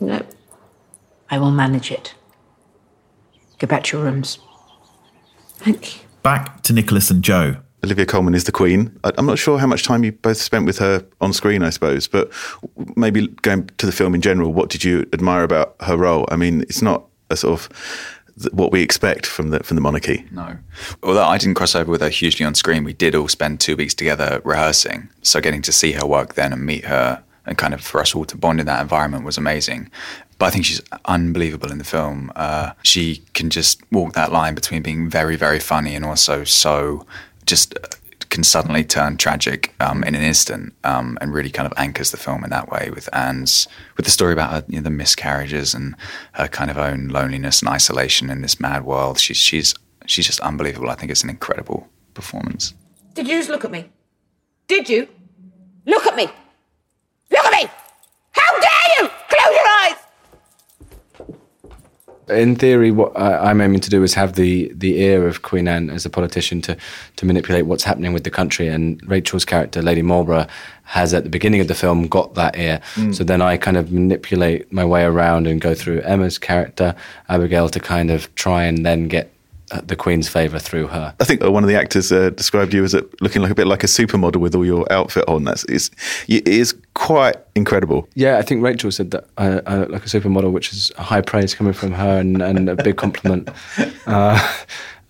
No. 0.00 0.24
I 1.30 1.38
will 1.38 1.50
manage 1.50 1.92
it. 1.92 2.14
Go 3.58 3.66
back 3.66 3.84
to 3.84 3.96
your 3.96 4.06
rooms. 4.06 4.38
Thank 5.58 5.96
you. 5.96 6.02
Back 6.22 6.62
to 6.62 6.72
Nicholas 6.72 7.10
and 7.10 7.22
Joe. 7.22 7.58
Olivia 7.84 8.06
Colman 8.06 8.34
is 8.34 8.44
the 8.44 8.52
Queen. 8.52 8.98
I'm 9.04 9.26
not 9.26 9.38
sure 9.38 9.58
how 9.58 9.66
much 9.66 9.82
time 9.82 10.04
you 10.04 10.12
both 10.12 10.38
spent 10.38 10.64
with 10.64 10.78
her 10.78 11.04
on 11.20 11.34
screen, 11.34 11.62
I 11.62 11.68
suppose, 11.68 12.08
but 12.08 12.32
maybe 12.96 13.28
going 13.42 13.66
to 13.76 13.84
the 13.84 13.92
film 13.92 14.14
in 14.14 14.22
general, 14.22 14.54
what 14.54 14.70
did 14.70 14.84
you 14.84 15.06
admire 15.12 15.44
about 15.44 15.76
her 15.80 15.96
role? 15.96 16.26
I 16.30 16.36
mean, 16.36 16.62
it's 16.62 16.80
not 16.80 17.04
a 17.28 17.36
sort 17.36 17.60
of 17.60 18.14
what 18.52 18.72
we 18.72 18.80
expect 18.80 19.26
from 19.26 19.50
the 19.50 19.60
from 19.60 19.76
the 19.76 19.82
monarchy. 19.82 20.24
No. 20.30 20.56
Although 21.02 21.24
I 21.24 21.36
didn't 21.36 21.56
cross 21.56 21.74
over 21.74 21.90
with 21.90 22.00
her 22.00 22.08
hugely 22.08 22.46
on 22.46 22.54
screen, 22.54 22.84
we 22.84 22.94
did 22.94 23.14
all 23.14 23.28
spend 23.28 23.60
two 23.60 23.76
weeks 23.76 23.94
together 23.94 24.40
rehearsing. 24.44 25.10
So 25.22 25.42
getting 25.42 25.62
to 25.62 25.72
see 25.72 25.92
her 25.92 26.06
work 26.06 26.34
then 26.34 26.54
and 26.54 26.64
meet 26.64 26.86
her 26.86 27.22
and 27.46 27.58
kind 27.58 27.74
of 27.74 27.82
for 27.82 28.00
us 28.00 28.14
all 28.14 28.24
to 28.24 28.36
bond 28.36 28.60
in 28.60 28.66
that 28.66 28.80
environment 28.80 29.24
was 29.24 29.36
amazing. 29.36 29.90
But 30.38 30.46
I 30.46 30.50
think 30.50 30.64
she's 30.64 30.80
unbelievable 31.04 31.70
in 31.70 31.78
the 31.78 31.84
film. 31.84 32.32
Uh, 32.34 32.72
she 32.82 33.22
can 33.34 33.50
just 33.50 33.80
walk 33.92 34.14
that 34.14 34.32
line 34.32 34.54
between 34.54 34.82
being 34.82 35.08
very, 35.08 35.36
very 35.36 35.60
funny 35.60 35.94
and 35.94 36.04
also 36.04 36.44
so 36.44 37.06
just 37.46 37.76
uh, 37.78 37.88
can 38.34 38.42
suddenly 38.42 38.82
turn 38.82 39.16
tragic 39.16 39.72
um, 39.78 40.02
in 40.02 40.16
an 40.16 40.22
instant 40.22 40.74
um, 40.82 41.16
and 41.20 41.32
really 41.32 41.50
kind 41.50 41.70
of 41.70 41.72
anchors 41.76 42.10
the 42.10 42.16
film 42.16 42.42
in 42.42 42.50
that 42.50 42.68
way 42.68 42.90
with 42.92 43.08
Anne's 43.12 43.68
with 43.96 44.04
the 44.04 44.10
story 44.10 44.32
about 44.32 44.50
her, 44.50 44.64
you 44.68 44.76
know, 44.76 44.82
the 44.82 44.90
miscarriages 44.90 45.72
and 45.72 45.94
her 46.32 46.48
kind 46.48 46.68
of 46.68 46.76
own 46.76 47.06
loneliness 47.08 47.60
and 47.60 47.68
isolation 47.68 48.30
in 48.30 48.42
this 48.42 48.58
mad 48.58 48.84
world. 48.84 49.20
She's 49.20 49.36
she's 49.36 49.74
she's 50.06 50.26
just 50.26 50.40
unbelievable. 50.40 50.90
I 50.90 50.96
think 50.96 51.12
it's 51.12 51.22
an 51.22 51.30
incredible 51.30 51.88
performance. 52.14 52.74
Did 53.14 53.28
you 53.28 53.38
just 53.38 53.50
look 53.50 53.64
at 53.64 53.70
me? 53.70 53.90
Did 54.66 54.88
you? 54.88 55.08
Look 55.86 56.06
at 56.06 56.16
me! 56.16 56.26
Look 57.30 57.44
at 57.44 57.52
me! 57.52 57.70
How 58.32 58.60
dare 58.60 58.88
you! 58.98 59.08
Close 59.28 59.54
your 59.54 59.68
eyes! 59.68 60.03
In 62.28 62.56
theory, 62.56 62.90
what 62.90 63.18
I, 63.18 63.50
I'm 63.50 63.60
aiming 63.60 63.80
to 63.80 63.90
do 63.90 64.02
is 64.02 64.14
have 64.14 64.34
the 64.34 64.72
the 64.74 64.98
ear 65.00 65.26
of 65.26 65.42
Queen 65.42 65.68
Anne 65.68 65.90
as 65.90 66.06
a 66.06 66.10
politician 66.10 66.62
to 66.62 66.76
to 67.16 67.26
manipulate 67.26 67.66
what's 67.66 67.84
happening 67.84 68.12
with 68.12 68.24
the 68.24 68.30
country. 68.30 68.68
And 68.68 69.02
Rachel's 69.08 69.44
character, 69.44 69.82
Lady 69.82 70.02
Marlborough, 70.02 70.46
has 70.84 71.12
at 71.12 71.24
the 71.24 71.30
beginning 71.30 71.60
of 71.60 71.68
the 71.68 71.74
film 71.74 72.08
got 72.08 72.34
that 72.34 72.56
ear. 72.56 72.80
Mm. 72.94 73.14
So 73.14 73.24
then 73.24 73.42
I 73.42 73.56
kind 73.56 73.76
of 73.76 73.92
manipulate 73.92 74.72
my 74.72 74.84
way 74.84 75.04
around 75.04 75.46
and 75.46 75.60
go 75.60 75.74
through 75.74 76.00
Emma's 76.00 76.38
character, 76.38 76.94
Abigail, 77.28 77.68
to 77.68 77.80
kind 77.80 78.10
of 78.10 78.34
try 78.34 78.64
and 78.64 78.86
then 78.86 79.08
get 79.08 79.33
the 79.82 79.96
Queen's 79.96 80.28
favour 80.28 80.58
through 80.58 80.88
her. 80.88 81.14
I 81.20 81.24
think 81.24 81.42
uh, 81.42 81.50
one 81.50 81.64
of 81.64 81.68
the 81.68 81.76
actors 81.76 82.12
uh, 82.12 82.30
described 82.30 82.74
you 82.74 82.84
as 82.84 82.94
a, 82.94 83.04
looking 83.20 83.42
like 83.42 83.50
a 83.50 83.54
bit 83.54 83.66
like 83.66 83.82
a 83.82 83.86
supermodel 83.86 84.36
with 84.36 84.54
all 84.54 84.64
your 84.64 84.90
outfit 84.92 85.26
on. 85.28 85.44
That's 85.44 85.64
it's, 85.64 85.90
it 86.28 86.46
is 86.46 86.74
quite 86.94 87.36
incredible. 87.54 88.08
Yeah, 88.14 88.38
I 88.38 88.42
think 88.42 88.62
Rachel 88.62 88.92
said 88.92 89.10
that 89.12 89.26
I, 89.38 89.60
I 89.66 89.76
look 89.78 89.90
like 89.90 90.04
a 90.04 90.08
supermodel, 90.08 90.52
which 90.52 90.72
is 90.72 90.92
high 90.98 91.22
praise 91.22 91.54
coming 91.54 91.72
from 91.72 91.92
her 91.92 92.18
and, 92.18 92.42
and 92.42 92.68
a 92.68 92.76
big 92.76 92.96
compliment. 92.96 93.48
Uh, 94.06 94.38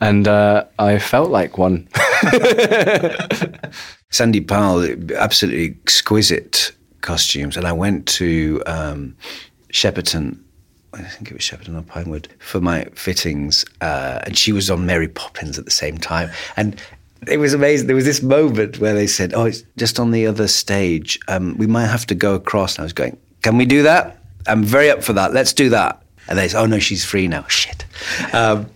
and 0.01 0.29
uh, 0.29 0.65
I 0.79 0.99
felt 0.99 1.31
like 1.31 1.59
one. 1.59 1.89
Sandy 4.11 4.41
Powell, 4.41 4.87
absolutely 5.17 5.77
exquisite 5.83 6.73
costumes. 7.01 7.57
And 7.57 7.67
I 7.67 7.73
went 7.73 8.07
to 8.07 8.63
um, 8.67 9.17
Shepperton, 9.73 10.44
I 10.95 11.03
think 11.03 11.31
it 11.31 11.35
was 11.35 11.43
Shepperton 11.43 11.77
or 11.77 11.83
Pinewood, 11.83 12.29
for 12.39 12.61
my 12.61 12.85
fittings. 12.95 13.65
Uh, 13.81 14.21
and 14.25 14.37
she 14.37 14.53
was 14.53 14.71
on 14.71 14.87
Mary 14.87 15.09
Poppins 15.09 15.59
at 15.59 15.65
the 15.65 15.71
same 15.71 15.99
time. 15.99 16.31
And 16.57 16.81
it 17.29 17.39
was 17.39 17.55
amazing. 17.55 17.87
There 17.87 17.97
was 17.97 18.05
this 18.05 18.23
moment 18.23 18.79
where 18.79 18.95
they 18.95 19.07
said, 19.07 19.35
Oh, 19.35 19.45
it's 19.45 19.63
just 19.77 19.99
on 19.99 20.11
the 20.11 20.27
other 20.27 20.49
stage. 20.49 21.19
Um, 21.29 21.57
we 21.57 21.67
might 21.67 21.87
have 21.87 22.07
to 22.07 22.15
go 22.15 22.35
across. 22.35 22.77
And 22.77 22.83
I 22.83 22.85
was 22.85 22.93
going, 22.93 23.17
Can 23.43 23.57
we 23.57 23.67
do 23.67 23.83
that? 23.83 24.19
I'm 24.47 24.63
very 24.63 24.91
up 24.91 25.03
for 25.03 25.13
that. 25.15 25.33
Let's 25.33 25.53
do 25.53 25.71
that. 25.71 26.03
And 26.29 26.39
they 26.39 26.49
said, 26.49 26.61
Oh, 26.61 26.67
no, 26.67 26.79
she's 26.79 27.05
free 27.05 27.29
now. 27.29 27.45
Shit. 27.49 27.85
Um, 28.33 28.67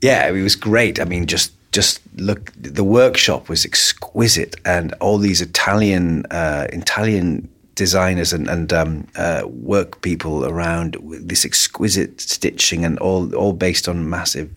yeah, 0.00 0.28
it 0.28 0.42
was 0.42 0.56
great. 0.56 1.00
I 1.00 1.04
mean, 1.04 1.26
just 1.26 1.52
just 1.70 2.00
look 2.16 2.52
the 2.56 2.84
workshop 2.84 3.48
was 3.48 3.64
exquisite 3.66 4.56
and 4.64 4.94
all 4.94 5.18
these 5.18 5.42
italian 5.42 6.24
uh, 6.30 6.66
italian 6.72 7.46
designers 7.78 8.32
and, 8.32 8.48
and 8.48 8.72
um, 8.72 9.06
uh, 9.16 9.42
work 9.46 10.02
people 10.02 10.44
around 10.44 10.96
this 11.02 11.44
exquisite 11.44 12.20
stitching 12.20 12.84
and 12.84 12.98
all 12.98 13.34
all 13.34 13.52
based 13.52 13.88
on 13.88 14.10
massive 14.10 14.50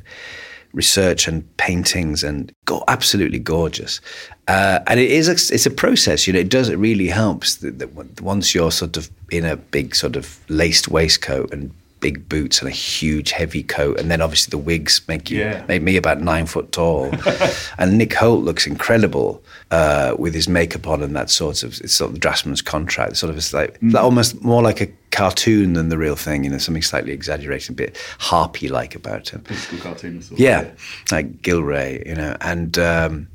research 0.74 1.28
and 1.28 1.46
paintings 1.58 2.24
and 2.24 2.52
go, 2.66 2.84
absolutely 2.88 3.40
gorgeous. 3.40 4.00
Uh, 4.48 4.80
and 4.88 5.00
it 5.00 5.12
is 5.12 5.28
a, 5.28 5.34
it's 5.54 5.66
a 5.66 5.72
process 5.72 6.28
you 6.28 6.34
know 6.34 6.40
it 6.40 6.50
does 6.50 6.68
it 6.68 6.78
really 6.78 7.08
helps 7.08 7.56
that, 7.58 7.80
that 7.80 8.22
once 8.22 8.56
you're 8.56 8.72
sort 8.72 8.98
of 8.98 9.10
in 9.30 9.46
a 9.46 9.56
big 9.56 9.96
sort 9.96 10.16
of 10.16 10.40
laced 10.50 10.88
waistcoat 10.90 11.54
and 11.54 11.72
big 12.02 12.28
boots 12.28 12.60
and 12.60 12.68
a 12.68 12.72
huge 12.72 13.32
heavy 13.32 13.64
coat, 13.64 14.00
and 14.00 14.12
then 14.12 14.22
obviously 14.22 14.50
the 14.52 14.58
wigs 14.58 15.02
make 15.08 15.30
you 15.32 15.40
Yeah. 15.40 15.64
make 15.68 15.82
me 15.82 15.96
about 15.98 16.20
nine 16.20 16.46
foot 16.48 16.72
tall. 16.72 17.12
and 17.78 17.98
Nick 17.98 18.10
Hoult 18.12 18.44
looks 18.44 18.68
incredible 18.68 19.42
uh, 19.70 20.16
with 20.20 20.34
his 20.34 20.50
makeup 20.50 20.88
on 20.88 21.02
and 21.02 21.16
that 21.16 21.30
sort 21.30 21.64
of 21.64 21.80
it's 21.82 21.94
sort 21.94 22.10
of 22.10 22.16
the 22.16 22.20
draughtsman's 22.28 22.62
contract. 22.62 23.16
Sort 23.18 23.30
of 23.30 23.38
it's 23.38 23.54
like 23.54 23.80
Mm. 23.80 23.96
almost 23.96 24.42
more 24.44 24.62
like 24.62 24.82
a 24.82 24.88
cartoon 25.12 25.74
than 25.74 25.90
the 25.90 25.98
real 25.98 26.16
thing. 26.16 26.44
You 26.44 26.50
know, 26.50 26.58
something 26.58 26.84
slightly 26.84 27.14
exaggerated, 27.14 27.70
a 27.70 27.74
bit 27.74 27.98
harpy 28.20 28.68
like 28.68 28.96
about 28.96 29.30
him. 29.30 29.42
Physical 29.42 29.78
cartoon. 29.78 30.22
Sort 30.22 30.34
of. 30.34 30.40
Yeah, 30.40 30.72
like 31.12 31.42
Gillray, 31.44 32.06
you 32.08 32.16
know, 32.16 32.36
and 32.42 32.78
um, 32.80 33.28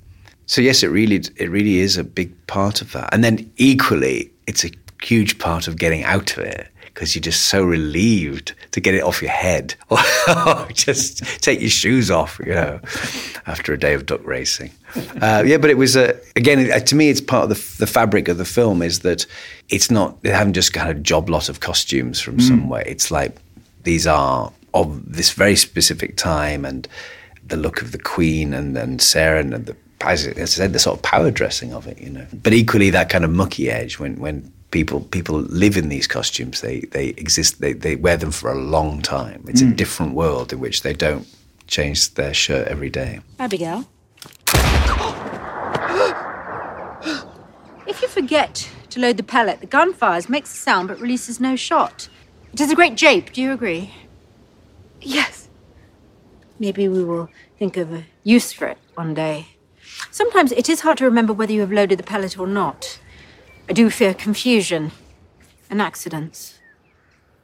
so 0.47 0.61
yes, 0.61 0.83
it 0.83 0.89
really 0.89 1.17
it 1.37 1.49
really 1.51 1.79
is 1.79 1.97
a 1.97 2.05
big 2.05 2.31
part 2.49 2.83
of 2.83 2.93
that. 2.93 3.09
And 3.15 3.23
then 3.25 3.49
equally, 3.57 4.31
it's 4.47 4.65
a 4.65 4.71
huge 5.03 5.39
part 5.39 5.69
of 5.69 5.77
getting 5.79 6.03
out 6.05 6.33
of 6.37 6.45
it 6.45 6.69
because 6.97 7.15
you're 7.15 7.21
just 7.21 7.45
so 7.45 7.63
relieved 7.63 8.55
to 8.71 8.81
get 8.81 8.95
it 8.95 9.03
off 9.03 9.21
your 9.21 9.31
head, 9.31 9.75
or 9.91 10.67
just 10.73 11.19
take 11.43 11.61
your 11.61 11.69
shoes 11.69 12.11
off, 12.11 12.41
you 12.43 12.55
know, 12.55 12.81
after 13.47 13.75
a 13.75 13.79
day 13.79 13.93
of 13.93 14.07
duck 14.07 14.25
racing. 14.25 14.71
Uh, 15.21 15.43
yeah, 15.45 15.59
but 15.59 15.69
it 15.69 15.77
was 15.77 15.95
again 15.95 16.73
uh, 16.73 16.79
to 16.79 16.95
me, 16.95 17.11
it's 17.11 17.21
part 17.21 17.45
of 17.45 17.49
the, 17.51 17.85
the 17.85 17.87
fabric 17.87 18.29
of 18.29 18.39
the 18.39 18.47
film 18.47 18.81
is 18.81 19.01
that 19.01 19.27
it's 19.69 19.91
not 19.91 20.23
they 20.23 20.31
haven't 20.31 20.55
just 20.55 20.73
got 20.73 20.89
a 20.89 20.95
job 20.95 21.29
lot 21.29 21.51
of 21.51 21.61
costumes 21.61 22.19
from 22.19 22.41
somewhere. 22.41 22.83
It's 22.87 23.11
like 23.11 23.37
these 23.83 24.07
are 24.07 24.51
of 24.73 25.13
this 25.13 25.33
very 25.33 25.57
specific 25.57 26.17
time 26.17 26.65
and 26.65 26.89
the 27.47 27.59
look 27.59 27.83
of 27.83 27.93
the 27.93 27.99
Queen 27.99 28.55
and, 28.55 28.77
and 28.77 29.03
Sarah 29.03 29.41
and 29.41 29.53
the 29.53 29.77
as 30.01 30.27
I 30.27 30.45
said, 30.45 30.73
the 30.73 30.79
sort 30.79 30.97
of 30.97 31.03
power 31.03 31.31
dressing 31.31 31.73
of 31.73 31.87
it, 31.87 31.99
you 31.99 32.11
know. 32.11 32.27
But 32.33 32.53
equally, 32.53 32.91
that 32.91 33.09
kind 33.09 33.25
of 33.25 33.31
mucky 33.31 33.71
edge 33.71 33.99
when 33.99 34.19
when 34.19 34.51
people 34.77 35.01
people 35.01 35.37
live 35.65 35.77
in 35.81 35.89
these 35.89 36.07
costumes, 36.07 36.61
they 36.61 36.81
they 36.97 37.07
exist, 37.25 37.61
they 37.61 37.73
they 37.73 37.97
wear 37.97 38.17
them 38.19 38.31
for 38.31 38.49
a 38.53 38.59
long 38.77 39.01
time. 39.03 39.41
It's 39.51 39.63
a 39.63 39.65
Mm. 39.65 39.77
different 39.77 40.13
world 40.15 40.53
in 40.53 40.59
which 40.61 40.79
they 40.83 40.93
don't 41.07 41.25
change 41.67 42.01
their 42.15 42.35
shirt 42.35 42.65
every 42.69 42.91
day. 42.91 43.21
Abigail. 43.39 43.79
if 47.87 48.03
you 48.03 48.09
forget 48.09 48.69
to 48.91 49.01
load 49.01 49.17
the 49.17 49.23
pellet, 49.23 49.61
the 49.61 49.67
gun 49.67 49.93
fires, 49.95 50.29
makes 50.29 50.53
a 50.53 50.57
sound 50.57 50.89
but 50.89 51.01
releases 51.01 51.41
no 51.41 51.57
shot. 51.57 52.09
It 52.53 52.61
is 52.61 52.71
a 52.71 52.75
great 52.75 52.97
jape, 52.97 53.33
do 53.33 53.41
you 53.43 53.53
agree? 53.53 53.85
Yes. 55.01 55.49
Maybe 56.59 56.89
we 56.89 57.05
will 57.05 57.29
think 57.59 57.77
of 57.77 57.93
a 57.93 58.05
use 58.25 58.53
for 58.53 58.67
it 58.69 58.79
one 58.95 59.15
day. 59.15 59.47
Sometimes 60.11 60.53
it 60.53 60.69
is 60.69 60.81
hard 60.81 60.99
to 60.99 61.05
remember 61.05 61.33
whether 61.33 61.53
you 61.53 61.61
have 61.61 61.73
loaded 61.73 61.99
the 61.99 62.03
pellet 62.13 62.39
or 62.39 62.47
not. 62.47 62.99
I 63.69 63.73
do 63.73 63.91
fear 63.91 64.15
confusion 64.15 64.93
and 65.71 65.83
accidents. 65.83 66.59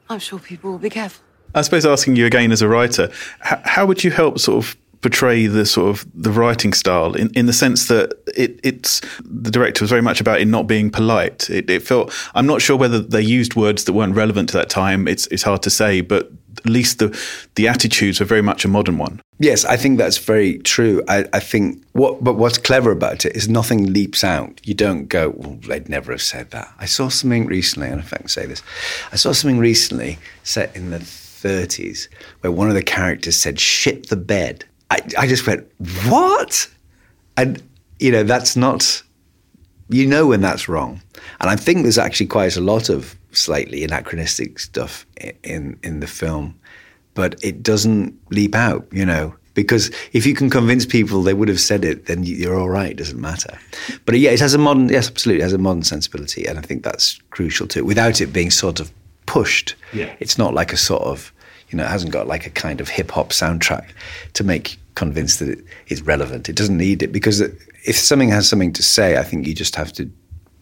I'm 0.09 0.19
sure 0.19 0.39
people 0.39 0.71
will 0.71 0.79
be 0.79 0.89
careful. 0.89 1.23
I 1.55 1.61
suppose 1.61 1.85
asking 1.85 2.15
you 2.15 2.25
again 2.25 2.51
as 2.51 2.61
a 2.61 2.67
writer, 2.67 3.11
how, 3.39 3.61
how 3.63 3.85
would 3.85 4.03
you 4.03 4.11
help 4.11 4.39
sort 4.39 4.63
of 4.63 4.75
portray 5.01 5.47
the 5.47 5.65
sort 5.65 5.89
of 5.89 6.05
the 6.15 6.31
writing 6.31 6.71
style 6.73 7.13
in, 7.13 7.29
in 7.31 7.45
the 7.45 7.53
sense 7.53 7.89
that 7.89 8.13
it, 8.35 8.59
it's 8.63 9.01
the 9.23 9.51
director 9.51 9.83
was 9.83 9.89
very 9.89 10.01
much 10.01 10.21
about 10.21 10.39
it 10.39 10.45
not 10.45 10.65
being 10.65 10.89
polite. 10.89 11.49
It, 11.49 11.69
it 11.69 11.83
felt 11.83 12.13
I'm 12.33 12.47
not 12.47 12.61
sure 12.61 12.77
whether 12.77 12.99
they 12.99 13.21
used 13.21 13.55
words 13.55 13.83
that 13.83 13.93
weren't 13.93 14.15
relevant 14.15 14.49
to 14.49 14.57
that 14.57 14.69
time. 14.69 15.07
It's 15.07 15.27
it's 15.27 15.43
hard 15.43 15.61
to 15.63 15.69
say, 15.69 15.99
but 16.01 16.31
at 16.59 16.69
least 16.69 16.99
the 16.99 17.17
the 17.55 17.67
attitudes 17.67 18.21
are 18.21 18.25
very 18.25 18.41
much 18.41 18.65
a 18.65 18.67
modern 18.67 18.97
one. 18.97 19.21
Yes, 19.39 19.65
I 19.65 19.77
think 19.77 19.97
that's 19.97 20.17
very 20.17 20.59
true. 20.59 21.03
I, 21.07 21.25
I 21.33 21.39
think 21.39 21.83
what, 21.93 22.23
but 22.23 22.35
what's 22.35 22.57
clever 22.57 22.91
about 22.91 23.25
it 23.25 23.35
is 23.35 23.49
nothing 23.49 23.91
leaps 23.91 24.23
out. 24.23 24.61
You 24.63 24.73
don't 24.73 25.07
go, 25.07 25.31
well, 25.35 25.57
they'd 25.67 25.89
never 25.89 26.11
have 26.13 26.21
said 26.21 26.51
that. 26.51 26.71
I 26.79 26.85
saw 26.85 27.09
something 27.09 27.45
recently, 27.45 27.89
and 27.89 27.99
if 27.99 28.13
I 28.13 28.17
can 28.17 28.27
say 28.27 28.45
this, 28.45 28.61
I 29.11 29.17
saw 29.17 29.33
something 29.33 29.59
recently 29.59 30.17
set 30.43 30.73
in 30.75 30.91
the 30.91 30.99
30s 30.99 32.07
where 32.41 32.51
one 32.51 32.69
of 32.69 32.75
the 32.75 32.83
characters 32.83 33.35
said, 33.35 33.59
shit 33.59 34.09
the 34.09 34.15
bed. 34.15 34.65
I, 34.89 35.01
I 35.17 35.27
just 35.27 35.45
went, 35.45 35.67
what? 36.07 36.69
And, 37.35 37.61
you 37.99 38.11
know, 38.11 38.23
that's 38.23 38.55
not, 38.55 39.03
you 39.89 40.07
know 40.07 40.27
when 40.27 40.41
that's 40.41 40.69
wrong. 40.69 41.01
And 41.41 41.49
I 41.49 41.55
think 41.55 41.81
there's 41.81 41.97
actually 41.97 42.27
quite 42.27 42.55
a 42.55 42.61
lot 42.61 42.89
of 42.89 43.17
slightly 43.35 43.83
anachronistic 43.83 44.59
stuff 44.59 45.05
in, 45.43 45.77
in 45.83 45.99
the 45.99 46.07
film 46.07 46.55
but 47.15 47.35
it 47.43 47.61
doesn't 47.61 48.11
leap 48.31 48.55
out, 48.55 48.87
you 48.91 49.05
know. 49.05 49.35
Because 49.53 49.91
if 50.13 50.25
you 50.25 50.33
can 50.33 50.49
convince 50.49 50.83
people 50.83 51.21
they 51.21 51.35
would 51.35 51.47
have 51.47 51.59
said 51.59 51.85
it, 51.85 52.07
then 52.07 52.23
you- 52.23 52.35
you're 52.35 52.57
all 52.59 52.69
right. 52.71 52.89
It 52.89 52.97
doesn't 52.97 53.21
matter. 53.21 53.55
But 54.05 54.17
yeah, 54.17 54.31
it 54.31 54.39
has 54.39 54.55
a 54.55 54.57
modern, 54.57 54.89
yes, 54.89 55.09
absolutely, 55.09 55.41
it 55.41 55.43
has 55.43 55.53
a 55.53 55.59
modern 55.59 55.83
sensibility, 55.83 56.47
and 56.47 56.57
I 56.57 56.63
think 56.63 56.81
that's 56.81 57.19
crucial 57.29 57.67
too. 57.67 57.85
Without 57.85 58.19
it 58.19 58.33
being 58.33 58.49
sort 58.49 58.79
of 58.79 58.91
pushed, 59.27 59.75
Yeah. 59.93 60.09
it's 60.19 60.39
not 60.39 60.55
like 60.55 60.73
a 60.73 60.77
sort 60.77 61.03
of, 61.03 61.31
you 61.69 61.77
know, 61.77 61.83
it 61.83 61.89
hasn't 61.89 62.11
got 62.11 62.25
like 62.25 62.47
a 62.47 62.49
kind 62.49 62.81
of 62.81 62.89
hip 62.89 63.11
hop 63.11 63.29
soundtrack 63.29 63.89
to 64.33 64.43
make 64.43 64.79
convinced 64.95 65.37
that 65.37 65.49
it 65.49 65.63
is 65.89 66.01
relevant. 66.01 66.49
It 66.49 66.55
doesn't 66.55 66.77
need 66.79 67.03
it 67.03 67.11
because 67.11 67.41
if 67.41 67.95
something 67.95 68.29
has 68.29 68.49
something 68.49 68.73
to 68.73 68.81
say, 68.81 69.17
I 69.17 69.23
think 69.23 69.45
you 69.45 69.53
just 69.53 69.75
have 69.75 69.93
to 69.93 70.09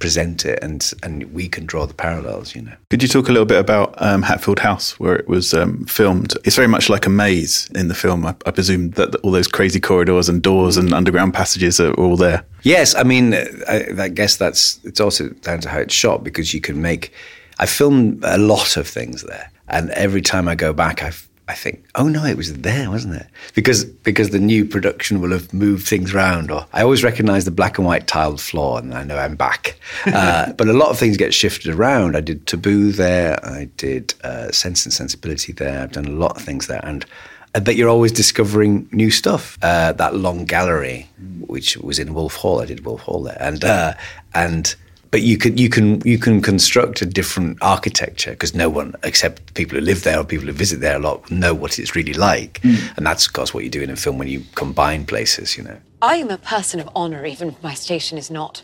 present 0.01 0.45
it, 0.45 0.59
and 0.61 0.91
and 1.03 1.31
we 1.31 1.47
can 1.47 1.65
draw 1.65 1.85
the 1.85 1.93
parallels, 1.93 2.53
you 2.53 2.61
know. 2.61 2.73
Could 2.89 3.01
you 3.01 3.07
talk 3.07 3.29
a 3.29 3.31
little 3.31 3.45
bit 3.45 3.59
about 3.59 3.93
um, 4.01 4.23
Hatfield 4.23 4.59
House, 4.59 4.99
where 4.99 5.15
it 5.15 5.27
was 5.27 5.53
um, 5.53 5.85
filmed? 5.85 6.33
It's 6.43 6.57
very 6.57 6.67
much 6.67 6.89
like 6.89 7.05
a 7.05 7.09
maze 7.09 7.69
in 7.73 7.87
the 7.87 7.93
film. 7.93 8.25
I, 8.25 8.35
I 8.45 8.51
presume 8.51 8.89
that 8.91 9.15
all 9.23 9.31
those 9.31 9.47
crazy 9.47 9.79
corridors 9.79 10.27
and 10.27 10.41
doors 10.41 10.75
and 10.75 10.93
underground 10.93 11.33
passages 11.33 11.79
are 11.79 11.93
all 11.93 12.17
there. 12.17 12.43
Yes, 12.63 12.95
I 12.95 13.03
mean, 13.03 13.33
I, 13.33 13.85
I 13.97 14.09
guess 14.09 14.35
that's 14.35 14.79
it's 14.83 14.99
also 14.99 15.29
down 15.29 15.61
to 15.61 15.69
how 15.69 15.79
it's 15.79 15.93
shot 15.93 16.23
because 16.23 16.53
you 16.53 16.59
can 16.59 16.81
make. 16.81 17.13
I 17.59 17.67
filmed 17.67 18.23
a 18.23 18.37
lot 18.37 18.75
of 18.75 18.87
things 18.87 19.21
there, 19.23 19.49
and 19.67 19.91
every 19.91 20.21
time 20.21 20.49
I 20.49 20.55
go 20.55 20.73
back, 20.73 21.03
I 21.03 21.11
I 21.51 21.53
think, 21.53 21.85
oh 21.95 22.07
no, 22.07 22.23
it 22.23 22.37
was 22.37 22.53
there, 22.53 22.89
wasn't 22.89 23.15
it? 23.15 23.27
Because 23.55 23.83
because 23.83 24.29
the 24.29 24.39
new 24.39 24.63
production 24.63 25.19
will 25.19 25.31
have 25.31 25.53
moved 25.53 25.85
things 25.85 26.13
around. 26.13 26.49
Or 26.49 26.65
I 26.71 26.81
always 26.81 27.03
recognise 27.03 27.43
the 27.43 27.51
black 27.51 27.77
and 27.77 27.85
white 27.85 28.07
tiled 28.07 28.39
floor, 28.39 28.79
and 28.79 28.93
I 28.93 29.03
know 29.03 29.17
I'm 29.17 29.35
back. 29.35 29.77
Uh, 30.21 30.51
but 30.53 30.67
a 30.67 30.73
lot 30.73 30.89
of 30.89 30.97
things 30.97 31.15
get 31.17 31.33
shifted 31.33 31.73
around. 31.73 32.15
I 32.15 32.21
did 32.21 32.47
Taboo 32.47 32.91
there. 32.91 33.43
I 33.45 33.65
did 33.77 34.13
uh, 34.23 34.51
Sense 34.51 34.85
and 34.85 34.93
Sensibility 34.93 35.51
there. 35.53 35.81
I've 35.81 35.91
done 35.91 36.05
a 36.05 36.11
lot 36.11 36.37
of 36.37 36.41
things 36.41 36.67
there, 36.67 36.81
and. 36.83 37.05
I 37.53 37.59
bet 37.59 37.75
you're 37.75 37.89
always 37.89 38.13
discovering 38.13 38.87
new 38.93 39.11
stuff. 39.11 39.57
Uh, 39.61 39.91
that 39.91 40.15
long 40.15 40.45
gallery, 40.45 41.09
which 41.47 41.75
was 41.75 41.99
in 41.99 42.13
Wolf 42.13 42.35
Hall, 42.35 42.61
I 42.61 42.65
did 42.65 42.85
Wolf 42.85 43.01
Hall 43.01 43.23
there, 43.23 43.35
and 43.41 43.61
uh, 43.65 43.93
and 44.33 44.73
but 45.11 45.21
you 45.21 45.37
can 45.37 45.57
you 45.57 45.69
can 45.69 46.01
you 46.05 46.17
can 46.17 46.41
construct 46.41 47.01
a 47.01 47.05
different 47.05 47.57
architecture 47.61 48.31
because 48.31 48.55
no 48.55 48.69
one 48.69 48.95
except 49.03 49.53
people 49.53 49.77
who 49.77 49.83
live 49.83 50.03
there 50.03 50.17
or 50.17 50.23
people 50.23 50.47
who 50.47 50.53
visit 50.53 50.79
there 50.79 50.95
a 50.95 50.99
lot 50.99 51.29
know 51.29 51.53
what 51.53 51.77
it's 51.77 51.95
really 51.95 52.13
like, 52.13 52.59
hmm. 52.61 52.75
and 52.95 53.05
that's 53.05 53.27
of 53.27 53.33
course 53.33 53.53
what 53.53 53.65
you 53.65 53.69
do 53.69 53.81
in 53.81 53.89
a 53.89 53.95
film 53.95 54.17
when 54.17 54.29
you 54.29 54.43
combine 54.55 55.05
places. 55.05 55.57
You 55.57 55.63
know, 55.63 55.77
I 56.01 56.15
am 56.15 56.31
a 56.31 56.37
person 56.37 56.79
of 56.79 56.89
honor, 56.95 57.25
even 57.25 57.49
if 57.49 57.61
my 57.61 57.73
station 57.73 58.17
is 58.17 58.31
not. 58.31 58.63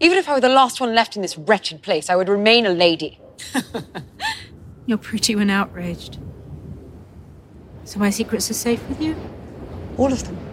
Even 0.00 0.18
if 0.18 0.28
I 0.28 0.34
were 0.34 0.40
the 0.40 0.48
last 0.48 0.80
one 0.80 0.94
left 0.94 1.14
in 1.14 1.22
this 1.22 1.38
wretched 1.38 1.82
place, 1.82 2.10
I 2.10 2.16
would 2.16 2.28
remain 2.28 2.66
a 2.66 2.70
lady. 2.70 3.20
You're 4.86 4.98
pretty 4.98 5.36
when 5.36 5.50
outraged. 5.50 6.18
So 7.84 8.00
my 8.00 8.10
secrets 8.10 8.50
are 8.50 8.54
safe 8.54 8.86
with 8.88 9.00
you? 9.00 9.14
All 9.96 10.12
of 10.12 10.24
them. 10.24 10.43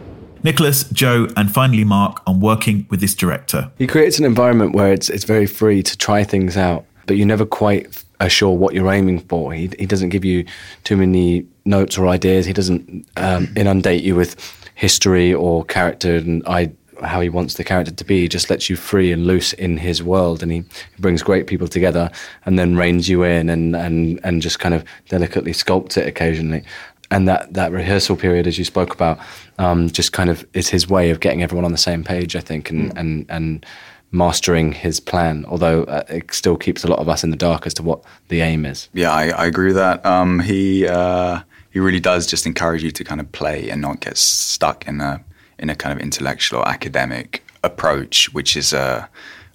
Nicholas, 0.44 0.86
Joe, 0.90 1.28
and 1.38 1.52
finally 1.52 1.84
Mark 1.84 2.22
on 2.26 2.40
working 2.40 2.88
with 2.90 3.00
this 3.00 3.14
director. 3.14 3.72
He 3.78 3.86
creates 3.86 4.18
an 4.18 4.26
environment 4.26 4.74
where 4.74 4.92
it's 4.92 5.10
it's 5.10 5.24
very 5.24 5.46
free 5.46 5.84
to 5.84 5.98
try 5.98 6.24
things 6.24 6.58
out, 6.58 6.86
but 7.06 7.16
you're 7.18 7.28
never 7.28 7.46
quite 7.46 8.04
are 8.20 8.30
sure 8.30 8.56
what 8.56 8.74
you're 8.74 8.92
aiming 8.92 9.20
for. 9.20 9.54
He 9.54 9.70
he 9.78 9.86
doesn't 9.86 10.10
give 10.10 10.26
you 10.26 10.46
too 10.84 10.98
many 10.98 11.46
notes 11.66 11.98
or 11.98 12.08
ideas. 12.08 12.46
He 12.46 12.54
doesn't 12.54 13.08
um, 13.18 13.48
inundate 13.56 14.04
you 14.04 14.16
with 14.16 14.36
history 14.76 15.34
or 15.34 15.64
character 15.66 16.16
and 16.16 16.44
I, 16.48 16.72
how 17.04 17.22
he 17.22 17.30
wants 17.30 17.56
the 17.56 17.64
character 17.64 17.92
to 17.92 18.04
be. 18.04 18.22
He 18.22 18.28
just 18.28 18.50
lets 18.50 18.70
you 18.70 18.76
free 18.76 19.12
and 19.12 19.28
loose 19.28 19.54
in 19.54 19.78
his 19.78 20.02
world, 20.02 20.42
and 20.42 20.52
he 20.52 20.64
brings 20.98 21.22
great 21.22 21.48
people 21.48 21.68
together 21.68 22.10
and 22.46 22.58
then 22.58 22.76
reins 22.76 23.08
you 23.10 23.24
in 23.24 23.50
and 23.50 23.76
and 23.76 24.20
and 24.24 24.42
just 24.42 24.60
kind 24.60 24.74
of 24.74 24.84
delicately 25.10 25.52
sculpts 25.52 25.98
it 25.98 26.08
occasionally. 26.08 26.64
And 27.12 27.28
that, 27.28 27.54
that 27.54 27.72
rehearsal 27.72 28.16
period, 28.16 28.48
as 28.48 28.58
you 28.58 28.66
spoke 28.66 28.94
about, 28.94 29.20
um, 29.60 29.90
just 29.90 30.14
kind 30.14 30.30
of 30.30 30.46
is 30.54 30.70
his 30.70 30.88
way 30.88 31.10
of 31.10 31.20
getting 31.20 31.44
everyone 31.44 31.66
on 31.66 31.72
the 31.72 31.78
same 31.78 32.04
page, 32.04 32.36
I 32.36 32.40
think, 32.40 32.70
and, 32.70 32.92
mm. 32.92 32.98
and, 32.98 33.26
and 33.30 33.66
mastering 34.12 34.72
his 34.72 35.00
plan, 35.00 35.46
although 35.48 35.84
uh, 35.84 36.04
it 36.10 36.34
still 36.34 36.58
keeps 36.58 36.84
a 36.84 36.88
lot 36.88 37.00
of 37.00 37.10
us 37.10 37.24
in 37.24 37.30
the 37.30 37.38
dark 37.38 37.66
as 37.66 37.74
to 37.76 37.84
what 37.84 38.04
the 38.28 38.42
aim 38.42 38.66
is. 38.66 38.90
Yeah, 38.94 39.12
I, 39.12 39.30
I 39.30 39.46
agree 39.46 39.68
with 39.68 39.76
that. 39.76 40.06
Um, 40.06 40.40
he 40.40 40.88
uh, 40.88 41.42
he 41.72 41.80
really 41.80 42.00
does 42.00 42.28
just 42.28 42.46
encourage 42.46 42.84
you 42.84 42.92
to 42.92 43.04
kind 43.04 43.22
of 43.22 43.32
play 43.32 43.70
and 43.70 43.82
not 43.82 44.02
get 44.02 44.18
stuck 44.18 44.88
in 44.88 45.02
a 45.02 45.24
in 45.58 45.70
a 45.70 45.76
kind 45.76 45.98
of 45.98 46.04
intellectual 46.04 46.60
or 46.60 46.68
academic 46.68 47.44
approach, 47.64 48.34
which 48.34 48.58
is 48.58 48.74
a 48.74 48.80
uh, 48.80 49.06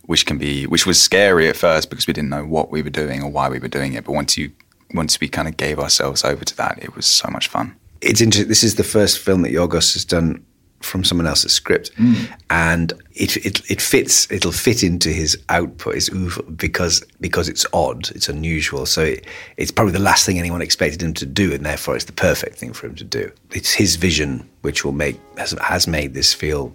which 0.07 0.25
can 0.25 0.39
be 0.39 0.67
which 0.67 0.87
was 0.87 1.01
scary 1.01 1.49
at 1.49 1.57
first 1.57 1.91
because 1.91 2.07
we 2.07 2.13
didn't 2.13 2.31
know 2.31 2.45
what 2.45 2.71
we 2.71 2.81
were 2.81 2.91
doing 2.91 3.23
or 3.23 3.31
why 3.31 3.49
we 3.49 3.59
were 3.59 3.69
doing 3.69 3.93
it. 3.93 4.05
But 4.05 4.13
once 4.13 4.37
you 4.37 4.53
once 4.95 5.21
we 5.21 5.29
kind 5.29 5.49
of 5.49 5.57
gave 5.57 5.79
ourselves 5.79 6.25
over 6.25 6.45
to 6.45 6.57
that, 6.57 6.79
it 6.83 6.95
was 6.95 7.07
so 7.07 7.29
much 7.31 7.49
fun. 7.49 7.75
It's 8.01 8.21
interesting. 8.21 8.49
This 8.49 8.63
is 8.63 8.77
the 8.77 8.85
first 8.85 9.19
film 9.19 9.43
that 9.43 9.53
Yorgos 9.53 9.95
has 9.95 10.05
done 10.05 10.45
from 10.81 11.03
someone 11.05 11.27
else's 11.27 11.53
script, 11.53 11.91
mm. 11.97 12.29
and 12.51 12.93
it, 13.15 13.37
it 13.39 13.71
it 13.71 13.81
fits. 13.81 14.31
It'll 14.31 14.53
fit 14.53 14.83
into 14.83 15.09
his 15.09 15.37
output, 15.49 15.95
his 15.95 16.11
because 16.57 17.03
because 17.21 17.49
it's 17.49 17.67
odd, 17.73 18.11
it's 18.11 18.29
unusual. 18.29 18.87
So 18.87 19.03
it, 19.03 19.27
it's 19.57 19.71
probably 19.71 19.93
the 19.93 19.99
last 19.99 20.27
thing 20.27 20.39
anyone 20.39 20.63
expected 20.63 21.03
him 21.03 21.15
to 21.15 21.27
do, 21.27 21.53
and 21.53 21.65
therefore 21.65 21.97
it's 21.97 22.05
the 22.05 22.13
perfect 22.13 22.57
thing 22.57 22.73
for 22.73 22.87
him 22.87 22.95
to 22.97 23.05
do. 23.05 23.31
It's 23.53 23.73
his 23.73 23.97
vision 23.97 24.49
which 24.63 24.85
will 24.85 24.93
make 24.93 25.19
has, 25.39 25.53
has 25.63 25.87
made 25.87 26.15
this 26.15 26.33
feel 26.33 26.75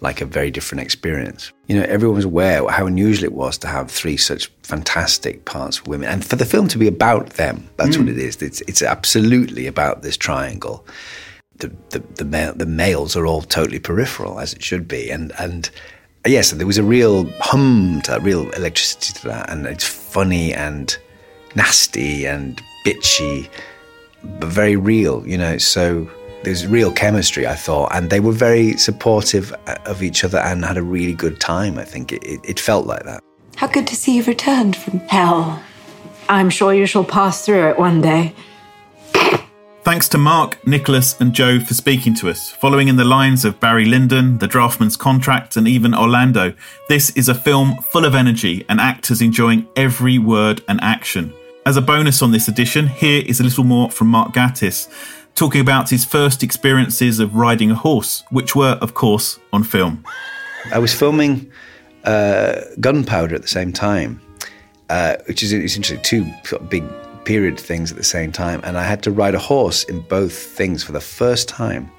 like 0.00 0.20
a 0.20 0.24
very 0.24 0.50
different 0.50 0.82
experience. 0.82 1.52
You 1.66 1.76
know, 1.76 1.86
everyone 1.88 2.16
was 2.16 2.24
aware 2.24 2.66
how 2.68 2.86
unusual 2.86 3.24
it 3.24 3.32
was 3.32 3.58
to 3.58 3.68
have 3.68 3.90
three 3.90 4.16
such 4.16 4.50
fantastic 4.62 5.44
parts 5.44 5.78
for 5.78 5.90
women, 5.90 6.08
and 6.08 6.24
for 6.24 6.36
the 6.36 6.46
film 6.46 6.68
to 6.68 6.78
be 6.78 6.88
about 6.88 7.30
them. 7.30 7.68
That's 7.76 7.96
mm. 7.96 8.00
what 8.00 8.08
it 8.08 8.18
is. 8.18 8.40
It's, 8.42 8.60
it's 8.62 8.82
absolutely 8.82 9.66
about 9.66 10.02
this 10.02 10.16
triangle. 10.16 10.86
The 11.56 11.70
the 11.90 11.98
the, 12.16 12.24
male, 12.24 12.54
the 12.54 12.66
males 12.66 13.16
are 13.16 13.26
all 13.26 13.42
totally 13.42 13.78
peripheral, 13.80 14.40
as 14.40 14.54
it 14.54 14.64
should 14.64 14.88
be, 14.88 15.10
and 15.10 15.32
and 15.38 15.70
yes, 16.26 16.50
there 16.52 16.66
was 16.66 16.78
a 16.78 16.82
real 16.82 17.30
hum 17.40 18.00
to 18.04 18.12
that, 18.12 18.22
real 18.22 18.48
electricity 18.50 19.12
to 19.20 19.28
that, 19.28 19.50
and 19.50 19.66
it's 19.66 19.84
funny 19.84 20.54
and 20.54 20.96
nasty 21.54 22.26
and 22.26 22.62
bitchy, 22.86 23.50
but 24.38 24.48
very 24.48 24.76
real. 24.76 25.26
You 25.26 25.36
know, 25.36 25.58
so 25.58 26.10
there's 26.42 26.66
real 26.66 26.92
chemistry, 26.92 27.46
I 27.46 27.54
thought, 27.54 27.94
and 27.94 28.10
they 28.10 28.20
were 28.20 28.32
very 28.32 28.76
supportive 28.76 29.52
uh, 29.66 29.76
of 29.84 30.02
each 30.02 30.24
other 30.24 30.38
and 30.38 30.64
had 30.64 30.76
a 30.76 30.82
really 30.82 31.12
good 31.12 31.40
time. 31.40 31.78
I 31.78 31.84
think 31.84 32.12
it, 32.12 32.22
it, 32.24 32.40
it 32.44 32.60
felt 32.60 32.86
like 32.86 33.04
that. 33.04 33.22
How 33.56 33.66
good 33.66 33.86
to 33.88 33.96
see 33.96 34.16
you've 34.16 34.28
returned 34.28 34.76
from 34.76 35.00
hell. 35.00 35.62
I'm 36.28 36.50
sure 36.50 36.72
you 36.72 36.86
shall 36.86 37.04
pass 37.04 37.44
through 37.44 37.68
it 37.70 37.78
one 37.78 38.00
day. 38.00 38.34
Thanks 39.82 40.08
to 40.10 40.18
Mark, 40.18 40.64
Nicholas, 40.66 41.18
and 41.20 41.32
Joe 41.32 41.58
for 41.58 41.74
speaking 41.74 42.14
to 42.16 42.28
us. 42.28 42.50
Following 42.50 42.88
in 42.88 42.96
the 42.96 43.04
lines 43.04 43.44
of 43.44 43.58
Barry 43.58 43.86
Lyndon, 43.86 44.38
The 44.38 44.46
Draughtsman's 44.46 44.96
Contract, 44.96 45.56
and 45.56 45.66
even 45.66 45.94
Orlando, 45.94 46.54
this 46.88 47.10
is 47.16 47.28
a 47.28 47.34
film 47.34 47.76
full 47.90 48.04
of 48.04 48.14
energy 48.14 48.64
and 48.68 48.78
actors 48.78 49.20
enjoying 49.20 49.66
every 49.76 50.18
word 50.18 50.62
and 50.68 50.80
action. 50.82 51.32
As 51.66 51.76
a 51.76 51.82
bonus 51.82 52.22
on 52.22 52.30
this 52.30 52.46
edition, 52.46 52.88
here 52.88 53.22
is 53.26 53.40
a 53.40 53.42
little 53.42 53.64
more 53.64 53.90
from 53.90 54.08
Mark 54.08 54.32
Gatiss 54.32 54.88
talking 55.40 55.62
about 55.62 55.88
his 55.88 56.04
first 56.04 56.42
experiences 56.42 57.18
of 57.18 57.34
riding 57.34 57.70
a 57.70 57.74
horse, 57.74 58.24
which 58.28 58.54
were, 58.54 58.76
of 58.82 58.92
course, 58.92 59.40
on 59.54 59.64
film. 59.64 60.04
I 60.70 60.78
was 60.78 60.92
filming 60.92 61.50
uh, 62.04 62.60
Gunpowder 62.78 63.34
at 63.36 63.40
the 63.40 63.48
same 63.48 63.72
time, 63.72 64.20
uh, 64.90 65.16
which 65.26 65.42
is 65.42 65.54
it's 65.54 65.76
interesting, 65.76 66.02
two 66.02 66.30
sort 66.44 66.60
of 66.60 66.68
big 66.68 66.84
period 67.24 67.58
things 67.58 67.90
at 67.90 67.96
the 67.96 68.04
same 68.04 68.32
time, 68.32 68.60
and 68.64 68.76
I 68.76 68.84
had 68.84 69.02
to 69.04 69.10
ride 69.10 69.34
a 69.34 69.38
horse 69.38 69.82
in 69.84 70.02
both 70.02 70.34
things 70.34 70.84
for 70.84 70.92
the 70.92 71.00
first 71.00 71.48
time. 71.48 71.90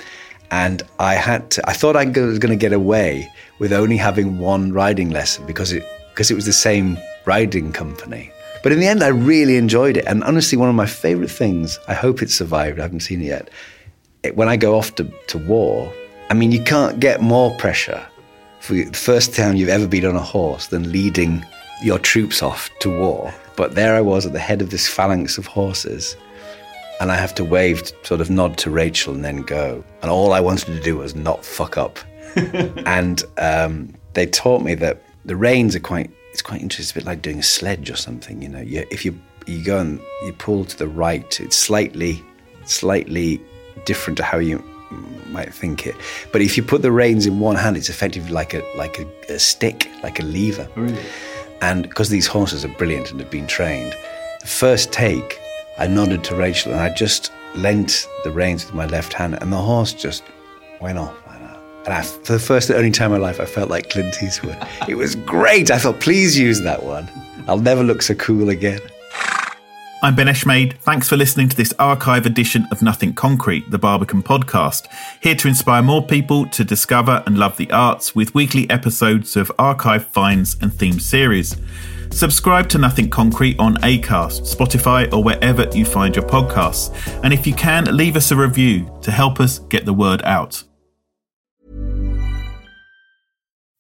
And 0.52 0.84
I 1.00 1.16
had 1.16 1.50
to, 1.52 1.68
I 1.68 1.74
thought 1.74 1.96
I 1.96 2.06
was 2.06 2.38
going 2.38 2.52
to 2.60 2.64
get 2.68 2.74
away 2.74 3.28
with 3.58 3.74
only 3.74 3.98
having 3.98 4.38
one 4.38 4.72
riding 4.72 5.10
lesson 5.10 5.48
because 5.48 5.72
it 5.72 5.84
because 6.10 6.30
it 6.30 6.36
was 6.36 6.46
the 6.46 6.54
same 6.54 7.00
riding 7.26 7.72
company. 7.72 8.32
But 8.64 8.72
in 8.72 8.80
the 8.80 8.88
end, 8.88 9.04
I 9.04 9.08
really 9.08 9.58
enjoyed 9.58 9.98
it. 9.98 10.06
And 10.06 10.24
honestly, 10.24 10.58
one 10.58 10.70
of 10.70 10.76
my 10.76 10.86
favorite 10.86 11.32
things, 11.32 11.80
I 11.88 11.94
hope 11.94 12.22
it 12.22 12.30
survived, 12.30 12.80
I 12.80 12.84
haven't 12.84 13.02
seen 13.02 13.22
it 13.22 13.26
yet. 13.26 13.50
It, 14.24 14.36
when 14.36 14.50
I 14.50 14.58
go 14.58 14.78
off 14.78 14.96
to, 14.96 15.12
to 15.28 15.38
war, 15.38 15.92
I 16.30 16.34
mean, 16.34 16.52
you 16.52 16.64
can't 16.64 17.00
get 17.00 17.22
more 17.22 17.56
pressure 17.58 18.06
for 18.60 18.74
the 18.74 18.86
first 18.94 19.36
time 19.36 19.56
you've 19.56 19.70
ever 19.70 19.88
been 19.88 20.06
on 20.06 20.16
a 20.16 20.22
horse 20.22 20.68
than 20.68 20.92
leading 20.92 21.44
your 21.82 21.98
troops 21.98 22.44
off 22.44 22.70
to 22.80 22.96
war. 22.96 23.34
But 23.56 23.76
there 23.76 23.96
I 23.96 24.02
was 24.02 24.26
at 24.26 24.34
the 24.34 24.40
head 24.40 24.62
of 24.62 24.70
this 24.70 24.88
phalanx 24.88 25.38
of 25.38 25.48
horses. 25.48 26.16
And 27.00 27.12
I 27.12 27.16
have 27.16 27.34
to 27.36 27.44
wave, 27.44 27.92
sort 28.04 28.22
of 28.22 28.30
nod 28.30 28.60
to 28.60 28.70
Rachel 28.70 29.14
and 29.14 29.26
then 29.26 29.42
go. 29.42 29.84
And 30.04 30.12
all 30.12 30.34
I 30.34 30.40
wanted 30.40 30.66
to 30.68 30.80
do 30.80 30.98
was 30.98 31.16
not 31.16 31.44
fuck 31.44 31.76
up. 31.76 31.98
and 32.36 33.24
um, 33.40 33.96
they 34.14 34.28
taught 34.28 34.62
me 34.62 34.76
that 34.76 35.02
the 35.26 35.36
reins 35.36 35.76
are 35.76 35.80
quite 35.80 36.12
it's 36.32 36.42
quite 36.42 36.62
interesting. 36.62 36.84
It's 36.84 36.92
a 36.92 36.96
bit 36.96 37.06
like 37.06 37.22
doing 37.22 37.40
a 37.40 37.44
sledge 37.44 37.90
or 37.90 37.96
something. 37.96 38.42
You 38.42 38.50
know, 38.50 38.62
you, 38.62 38.86
if 38.92 39.06
you 39.06 39.20
you 39.48 39.64
go 39.64 39.80
and 39.80 40.00
you 40.24 40.34
pull 40.34 40.66
to 40.66 40.78
the 40.78 40.88
right, 40.88 41.40
it's 41.40 41.56
slightly 41.56 42.24
slightly 42.66 43.42
different 43.86 44.18
to 44.18 44.24
how 44.24 44.38
you 44.38 44.64
might 45.30 45.54
think 45.54 45.88
it. 45.88 45.96
But 46.32 46.42
if 46.42 46.58
you 46.58 46.64
put 46.64 46.82
the 46.82 46.92
reins 46.92 47.26
in 47.26 47.40
one 47.40 47.56
hand, 47.56 47.78
it's 47.78 47.90
effectively 47.90 48.32
like 48.32 48.54
a 48.54 48.64
like 48.76 49.00
a, 49.00 49.34
a 49.34 49.40
stick, 49.40 49.90
like 50.04 50.20
a 50.20 50.24
lever. 50.24 50.68
Oh, 50.76 50.82
really? 50.82 51.06
And 51.62 51.84
because 51.84 52.10
these 52.10 52.28
horses 52.28 52.66
are 52.66 52.76
brilliant 52.78 53.12
and 53.12 53.20
have 53.20 53.30
been 53.30 53.48
trained, 53.48 53.96
the 54.40 54.48
first 54.48 54.92
take, 54.92 55.40
I 55.78 55.88
nodded 55.88 56.24
to 56.26 56.36
Rachel 56.36 56.72
and 56.72 56.82
I 56.82 56.90
just 56.90 57.32
lent 57.56 58.08
the 58.24 58.32
reins 58.32 58.66
with 58.66 58.74
my 58.74 58.86
left 58.86 59.14
hand, 59.14 59.38
and 59.42 59.52
the 59.52 59.58
horse 59.58 59.94
just 59.94 60.24
went 60.80 60.98
off. 60.98 61.16
And 61.86 61.94
I, 61.94 62.02
for 62.04 62.34
the 62.34 62.40
first 62.40 62.70
and 62.70 62.78
only 62.78 62.92
time 62.92 63.12
in 63.12 63.20
my 63.20 63.28
life, 63.28 63.40
I 63.40 63.46
felt 63.46 63.70
like 63.70 63.90
Clint 63.90 64.22
Eastwood. 64.22 64.58
it 64.88 64.96
was 64.96 65.16
great. 65.16 65.72
I 65.72 65.80
thought, 65.80 66.00
please 66.00 66.38
use 66.38 66.62
that 66.62 66.84
one. 66.84 67.10
I'll 67.48 67.58
never 67.58 67.84
look 67.84 68.02
so 68.02 68.14
cool 68.16 68.50
again. 68.50 68.80
I'm 70.04 70.16
Ben 70.16 70.28
Eshmade. 70.28 70.78
Thanks 70.80 71.08
for 71.08 71.16
listening 71.16 71.48
to 71.50 71.56
this 71.56 71.74
archive 71.78 72.26
edition 72.26 72.68
of 72.72 72.82
Nothing 72.82 73.14
Concrete, 73.14 73.70
the 73.70 73.78
Barbican 73.78 74.24
podcast. 74.24 74.88
Here 75.22 75.36
to 75.36 75.48
inspire 75.48 75.84
more 75.84 76.04
people 76.04 76.48
to 76.48 76.64
discover 76.64 77.22
and 77.28 77.38
love 77.38 77.56
the 77.58 77.70
arts 77.72 78.16
with 78.16 78.34
weekly 78.34 78.68
episodes 78.72 79.36
of 79.36 79.52
archive 79.60 80.08
finds 80.08 80.58
and 80.62 80.74
theme 80.74 81.00
series. 81.00 81.56
Subscribe 82.10 82.68
to 82.70 82.80
Nothing 82.80 83.10
Concrete 83.10 83.60
on 83.60 83.76
Acast, 83.78 84.42
Spotify, 84.56 85.12
or 85.14 85.24
wherever 85.24 85.68
you 85.72 85.86
find 85.86 86.16
your 86.16 86.26
podcasts. 86.26 86.92
And 87.24 87.32
if 87.32 87.46
you 87.46 87.54
can, 87.54 87.96
leave 87.96 88.16
us 88.16 88.32
a 88.32 88.36
review 88.36 88.92
to 89.04 89.12
help 89.12 89.40
us 89.40 89.60
get 89.60 89.86
the 89.86 89.94
word 89.94 90.22
out. 90.24 90.64